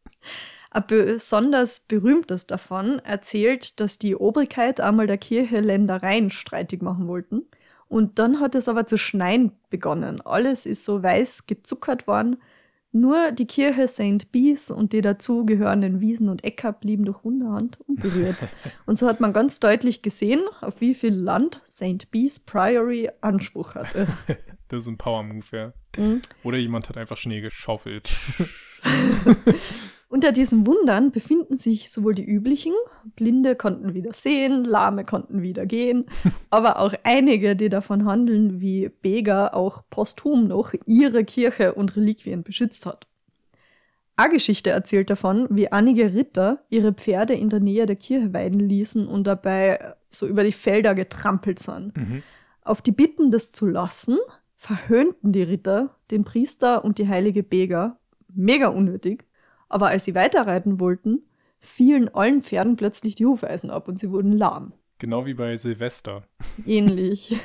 [0.70, 7.42] Ein besonders berühmtes davon erzählt, dass die Obrigkeit einmal der Kirche Ländereien streitig machen wollten.
[7.88, 10.22] Und dann hat es aber zu schneien begonnen.
[10.22, 12.38] Alles ist so weiß gezuckert worden.
[12.92, 14.32] Nur die Kirche St.
[14.32, 18.36] Bees und die dazugehörenden Wiesen und Äcker blieben durch Wunderhand unberührt.
[18.86, 22.10] Und so hat man ganz deutlich gesehen, auf wie viel Land St.
[22.10, 24.08] Bees Priory Anspruch hatte.
[24.68, 25.72] Das ist ein Power-Move, ja.
[25.96, 26.22] Mhm.
[26.44, 28.16] Oder jemand hat einfach Schnee geschaufelt.
[30.10, 32.72] Unter diesen Wundern befinden sich sowohl die üblichen,
[33.14, 36.06] Blinde konnten wieder sehen, Lahme konnten wieder gehen,
[36.50, 42.42] aber auch einige, die davon handeln, wie Bega auch posthum noch ihre Kirche und Reliquien
[42.42, 43.06] beschützt hat.
[44.16, 48.58] Eine Geschichte erzählt davon, wie einige Ritter ihre Pferde in der Nähe der Kirche weiden
[48.58, 51.96] ließen und dabei so über die Felder getrampelt sind.
[51.96, 52.24] Mhm.
[52.62, 54.18] Auf die Bitten, das zu lassen,
[54.56, 57.96] verhöhnten die Ritter den Priester und die heilige Bega.
[58.34, 59.29] Mega unnötig.
[59.70, 61.22] Aber als sie weiterreiten wollten,
[61.58, 64.74] fielen allen Pferden plötzlich die Hufeisen ab und sie wurden lahm.
[64.98, 66.24] Genau wie bei Silvester.
[66.66, 67.40] Ähnlich.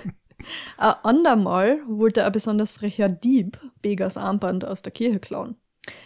[0.77, 5.55] ein andermal wollte ein besonders frecher Dieb Begas Armband aus der Kirche klauen.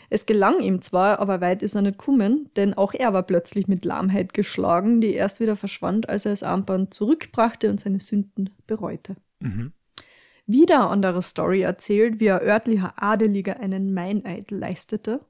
[0.09, 3.67] Es gelang ihm zwar, aber weit ist er nicht gekommen, denn auch er war plötzlich
[3.67, 8.49] mit Lahmheit geschlagen, die erst wieder verschwand, als er das Armband zurückbrachte und seine Sünden
[8.67, 9.15] bereute.
[9.39, 9.71] Mhm.
[10.45, 15.21] Wieder eine andere Story erzählt, wie ein örtlicher Adeliger einen Meineid leistete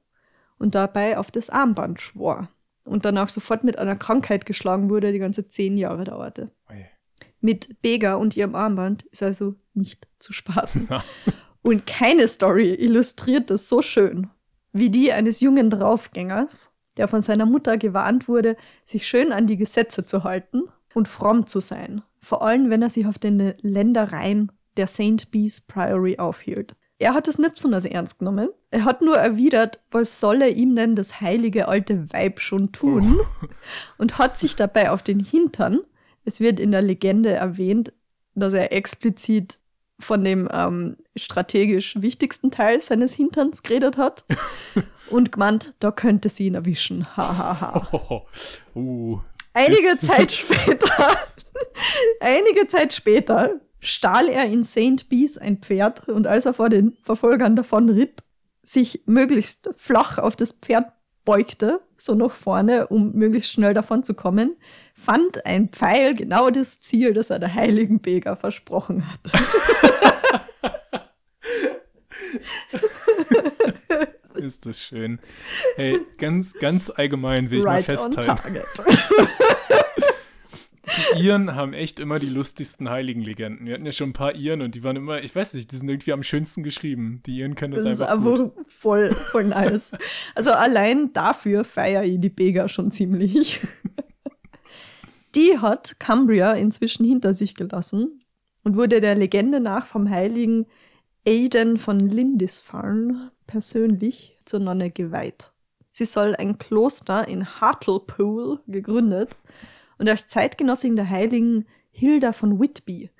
[0.60, 2.48] und dabei auf das Armband schwor
[2.84, 6.52] und danach sofort mit einer Krankheit geschlagen wurde, die ganze zehn Jahre dauerte.
[6.70, 6.86] Ui.
[7.40, 10.88] Mit Bega und ihrem Armband ist also nicht zu spaßen.
[11.62, 14.30] Und keine Story illustriert das so schön
[14.72, 19.56] wie die eines jungen Draufgängers, der von seiner Mutter gewarnt wurde, sich schön an die
[19.56, 20.62] Gesetze zu halten
[20.94, 25.30] und fromm zu sein, vor allem wenn er sich auf den Ländereien der St.
[25.30, 26.76] Bees Priory aufhielt.
[27.00, 28.50] Er hat es nicht besonders ernst genommen.
[28.70, 33.20] Er hat nur erwidert, was solle ihm denn das heilige alte Weib schon tun?
[33.98, 35.80] Und hat sich dabei auf den Hintern,
[36.26, 37.94] es wird in der Legende erwähnt,
[38.34, 39.58] dass er explizit
[39.98, 44.24] von dem ähm, strategisch wichtigsten Teil seines Hinterns geredet hat
[45.10, 47.06] und gemeint, da könnte sie ihn erwischen.
[47.16, 47.60] Hahaha.
[47.60, 48.26] Ha, ha.
[48.74, 49.20] Oh, uh,
[49.54, 51.16] einige Zeit später,
[52.20, 55.08] einige Zeit später stahl er in St.
[55.08, 58.22] Bees ein Pferd und als er vor den Verfolgern davon ritt,
[58.62, 60.92] sich möglichst flach auf das Pferd
[61.24, 64.56] beugte, so nach vorne, um möglichst schnell davon zu kommen,
[64.94, 69.20] fand ein Pfeil genau das Ziel, das er der heiligen Beger versprochen hat.
[74.34, 75.18] Ist das schön.
[75.76, 78.56] Hey, ganz, ganz allgemein will ich right mal festhalten.
[80.96, 83.66] Die Iren haben echt immer die lustigsten Heiligenlegenden.
[83.66, 85.76] Wir hatten ja schon ein paar Iren und die waren immer, ich weiß nicht, die
[85.76, 87.22] sind irgendwie am schönsten geschrieben.
[87.26, 88.66] Die Iren können das, Das ist einfach einfach gut.
[88.68, 89.92] voll, voll nice.
[90.34, 93.60] Also allein dafür feiere ich die Bega schon ziemlich.
[95.36, 98.24] Die hat Cambria inzwischen hinter sich gelassen
[98.64, 100.66] und wurde der Legende nach vom heiligen
[101.26, 105.52] Aidan von Lindisfarne persönlich zur Nonne geweiht.
[105.92, 109.30] Sie soll ein Kloster in Hartlepool gegründet
[110.00, 113.10] und als Zeitgenossin der heiligen Hilda von Whitby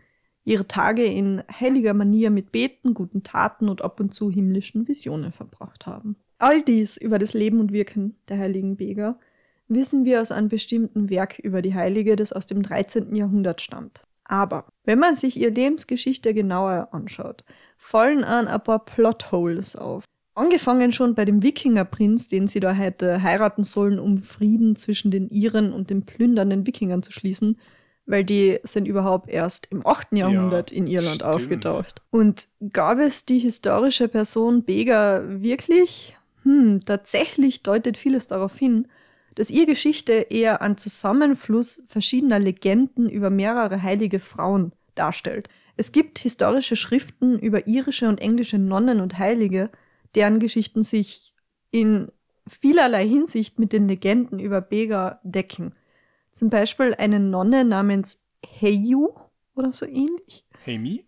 [0.45, 5.31] ihre Tage in heiliger Manier mit Beten, guten Taten und ab und zu himmlischen Visionen
[5.31, 6.17] verbracht haben.
[6.39, 9.21] All dies über das Leben und Wirken der heiligen Beger
[9.69, 13.15] wissen wir aus einem bestimmten Werk über die Heilige, das aus dem 13.
[13.15, 14.01] Jahrhundert stammt.
[14.25, 17.45] Aber wenn man sich ihre Lebensgeschichte genauer anschaut,
[17.77, 20.05] fallen an ein paar Plotholes auf.
[20.41, 25.29] Angefangen schon bei dem Wikingerprinz, den sie da hätte heiraten sollen, um Frieden zwischen den
[25.29, 27.59] Iren und den plündernden Wikingern zu schließen,
[28.07, 30.13] weil die sind überhaupt erst im 8.
[30.13, 31.35] Jahrhundert in Irland stimmt.
[31.35, 32.01] aufgetaucht.
[32.09, 36.17] Und gab es die historische Person Bega wirklich?
[36.45, 38.89] Hm, tatsächlich deutet vieles darauf hin,
[39.35, 45.51] dass ihre Geschichte eher einen Zusammenfluss verschiedener Legenden über mehrere heilige Frauen darstellt.
[45.77, 49.69] Es gibt historische Schriften über irische und englische Nonnen und Heilige,
[50.15, 51.35] deren Geschichten sich
[51.71, 52.11] in
[52.49, 55.75] vielerlei Hinsicht mit den Legenden über Bega decken.
[56.33, 58.27] Zum Beispiel eine Nonne namens
[58.61, 59.09] Heiu
[59.55, 60.45] oder so ähnlich.
[60.65, 61.01] Hey, me?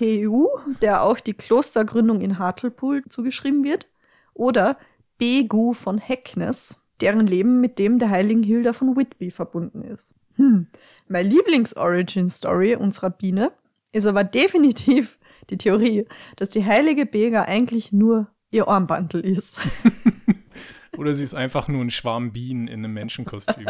[0.00, 0.46] Heiu,
[0.82, 3.86] der auch die Klostergründung in Hartlepool zugeschrieben wird,
[4.34, 4.76] oder
[5.18, 10.14] Begu von Heckness, deren Leben mit dem der heiligen Hilda von Whitby verbunden ist.
[10.34, 10.66] Hm.
[11.08, 13.52] Meine Lieblings-Origin-Story unserer Biene
[13.92, 19.60] ist aber definitiv die Theorie, dass die heilige Bega eigentlich nur ihr Armbandel ist.
[20.96, 23.66] Oder sie ist einfach nur ein Schwarm Bienen in einem Menschenkostüm.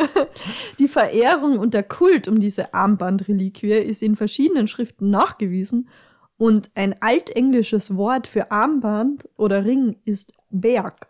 [0.78, 5.88] Die Verehrung und der Kult um diese Armbandreliquie ist in verschiedenen Schriften nachgewiesen
[6.36, 11.08] und ein altenglisches Wort für Armband oder Ring ist Berg.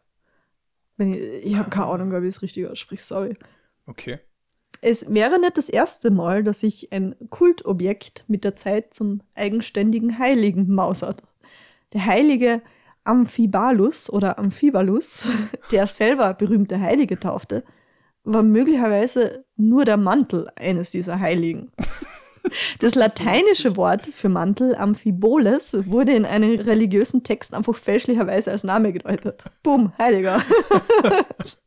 [0.99, 3.37] Ich, ich habe keine Ahnung, ob ich es richtig ausspreche, sorry.
[3.87, 4.19] Okay.
[4.83, 10.19] Es wäre nicht das erste Mal, dass sich ein Kultobjekt mit der Zeit zum eigenständigen
[10.19, 11.23] Heiligen mausert.
[11.93, 12.63] Der heilige
[13.05, 15.29] Amphibalus oder Amphibalus,
[15.73, 17.65] der selber berühmte Heilige taufte,
[18.25, 21.73] war möglicherweise nur der Mantel eines dieser Heiligen.
[22.79, 28.95] Das lateinische Wort für Mantel, Amphiboles, wurde in einem religiösen Text einfach fälschlicherweise als Name
[28.95, 29.45] gedeutet.
[29.63, 30.43] Bumm, Heiliger.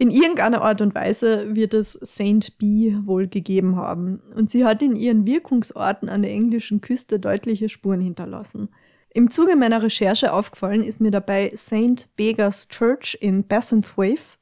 [0.00, 4.22] In irgendeiner Art und Weise wird es Saint Bee wohl gegeben haben.
[4.34, 8.70] Und sie hat in ihren Wirkungsorten an der englischen Küste deutliche Spuren hinterlassen.
[9.12, 12.08] Im Zuge meiner Recherche aufgefallen ist mir dabei St.
[12.14, 14.38] Begas Church in Bassenthwaite,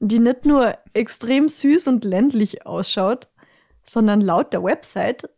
[0.00, 3.28] die nicht nur extrem süß und ländlich ausschaut,
[3.82, 5.28] sondern laut der Website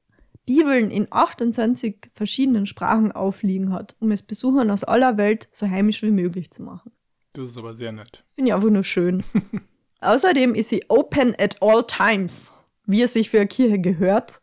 [0.46, 6.02] Bibeln in 28 verschiedenen Sprachen aufliegen hat, um es Besuchern aus aller Welt so heimisch
[6.02, 6.90] wie möglich zu machen.
[7.34, 8.24] Das ist aber sehr nett.
[8.34, 9.22] Finde ich einfach nur schön.
[10.00, 12.52] Außerdem ist sie open at all times,
[12.84, 14.40] wie es sich für eine Kirche gehört.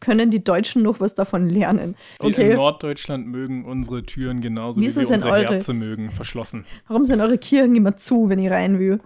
[0.00, 1.96] Können die Deutschen noch was davon lernen.
[2.20, 6.10] Wir in Okay, Norddeutschland mögen unsere Türen genauso Wieso wie wir unsere eure- Herzen mögen,
[6.12, 6.64] verschlossen.
[6.86, 9.00] warum sind eure Kirchen immer zu, wenn ich rein will?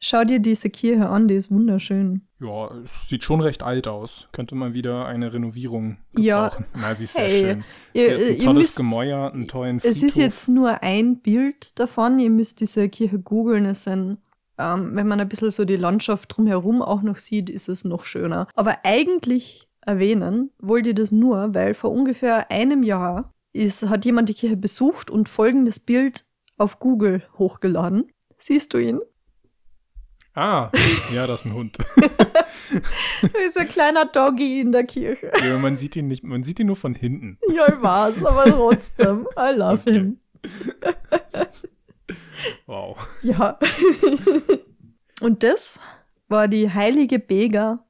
[0.00, 2.22] Schau dir diese Kirche an, die ist wunderschön.
[2.38, 4.28] Ja, es sieht schon recht alt aus.
[4.30, 6.44] Könnte man wieder eine Renovierung Ja.
[6.50, 6.66] gebrauchen.
[6.80, 7.64] Na, sie ist Hey, sehr schön.
[7.94, 9.96] Sie Ihr, ein ihr tolles müsst, Gemäuer, einen tollen Friedhof.
[9.96, 13.64] es ist jetzt nur ein Bild davon, ihr müsst diese Kirche googeln.
[13.66, 14.18] Es sind,
[14.56, 18.04] ähm, wenn man ein bisschen so die Landschaft drumherum auch noch sieht, ist es noch
[18.04, 18.46] schöner.
[18.54, 24.28] Aber eigentlich erwähnen wollt ihr das nur, weil vor ungefähr einem Jahr ist, hat jemand
[24.28, 26.24] die Kirche besucht und folgendes Bild
[26.58, 28.12] auf Google hochgeladen.
[28.38, 29.00] Siehst du ihn?
[30.34, 30.70] Ah,
[31.14, 31.78] ja, das ist ein Hund.
[33.22, 35.32] Da ist ein kleiner Doggy in der Kirche.
[35.42, 37.38] ja, man sieht ihn nicht, man sieht ihn nur von hinten.
[37.52, 39.26] Ja, ich weiß, aber trotzdem.
[39.36, 39.92] I love Okay.
[39.92, 40.20] him.
[42.66, 42.96] Wow.
[43.22, 43.58] Ja.
[45.20, 45.80] Und das
[46.28, 47.84] war die heilige Bega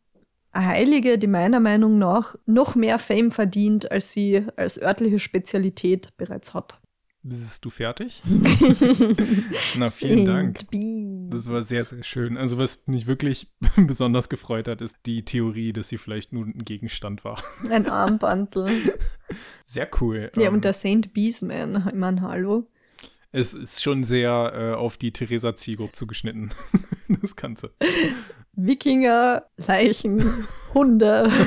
[0.58, 6.16] eine Heilige, die meiner Meinung nach noch mehr Fame verdient, als sie als örtliche Spezialität
[6.16, 6.80] bereits hat.
[7.22, 8.22] Bist du fertig?
[9.76, 10.60] Na, vielen Dank.
[11.30, 12.36] Das war sehr, sehr schön.
[12.36, 16.64] Also, was mich wirklich besonders gefreut hat, ist die Theorie, dass sie vielleicht nur ein
[16.64, 17.42] Gegenstand war.
[17.70, 18.70] Ein Armbandel.
[19.66, 20.30] Sehr cool.
[20.36, 22.66] Ja, Ähm, und der Saint Beesman, ich meine, hallo.
[23.30, 26.50] Es ist schon sehr äh, auf die Theresa Ziegrup zugeschnitten,
[27.20, 27.72] das Ganze.
[28.54, 30.24] Wikinger, Leichen,
[30.74, 31.30] Hunde.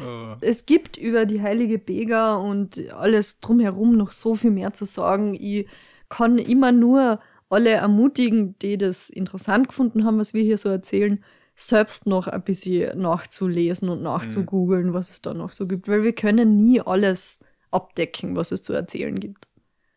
[0.40, 5.34] Es gibt über die heilige Bega und alles drumherum noch so viel mehr zu sagen.
[5.34, 5.66] Ich
[6.08, 11.22] kann immer nur alle ermutigen, die das interessant gefunden haben, was wir hier so erzählen,
[11.56, 16.14] selbst noch ein bisschen nachzulesen und nachzugoogeln, was es da noch so gibt, weil wir
[16.14, 17.40] können nie alles
[17.70, 19.48] abdecken, was es zu erzählen gibt.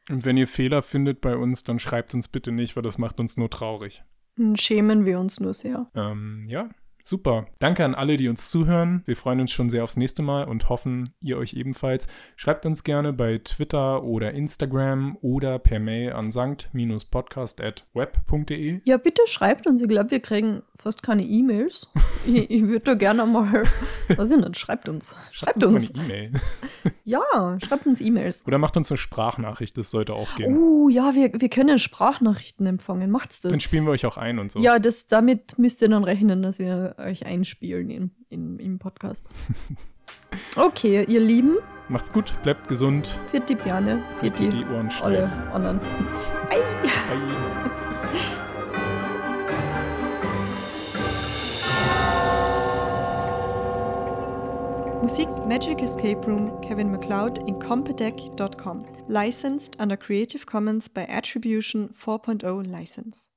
[0.10, 3.20] Und wenn ihr Fehler findet bei uns, dann schreibt uns bitte nicht, weil das macht
[3.20, 4.04] uns nur traurig.
[4.36, 5.90] Dann schämen wir uns nur sehr.
[5.96, 6.70] Ähm, ja,
[7.04, 7.46] super.
[7.60, 9.04] Danke an alle, die uns zuhören.
[9.06, 12.08] Wir freuen uns schon sehr aufs nächste Mal und hoffen, ihr euch ebenfalls.
[12.36, 18.82] Schreibt uns gerne bei Twitter oder Instagram oder per Mail an sankt-podcast.web.de.
[18.86, 19.82] Ja, bitte schreibt uns.
[19.82, 21.92] Ich glaube, wir kriegen fast keine E-Mails.
[22.26, 23.52] ich ich würde da gerne mal,
[24.08, 25.16] weiß ich nicht, schreibt uns.
[25.32, 25.94] Schreibt uns.
[25.94, 26.32] mal eine E-Mail.
[27.06, 28.46] Ja, schreibt uns E-Mails.
[28.48, 30.58] Oder macht uns eine Sprachnachricht, das sollte auch gehen.
[30.58, 33.12] Oh, ja, wir, wir können Sprachnachrichten empfangen.
[33.12, 33.52] Macht's das?
[33.52, 34.60] Dann spielen wir euch auch ein und so.
[34.60, 39.30] Ja, das, damit müsst ihr dann rechnen, dass wir euch einspielen in, in, im Podcast.
[40.56, 41.58] Okay, ihr Lieben,
[41.90, 45.80] Macht's gut, bleibt gesund, für die Bjane, für die die Ohren alle anderen.
[45.80, 46.64] Bye.
[55.04, 58.86] Musik Magic Escape Room Kevin MacLeod in compedec.com.
[59.08, 63.30] Licensed under Creative Commons by Attribution 4.0 license.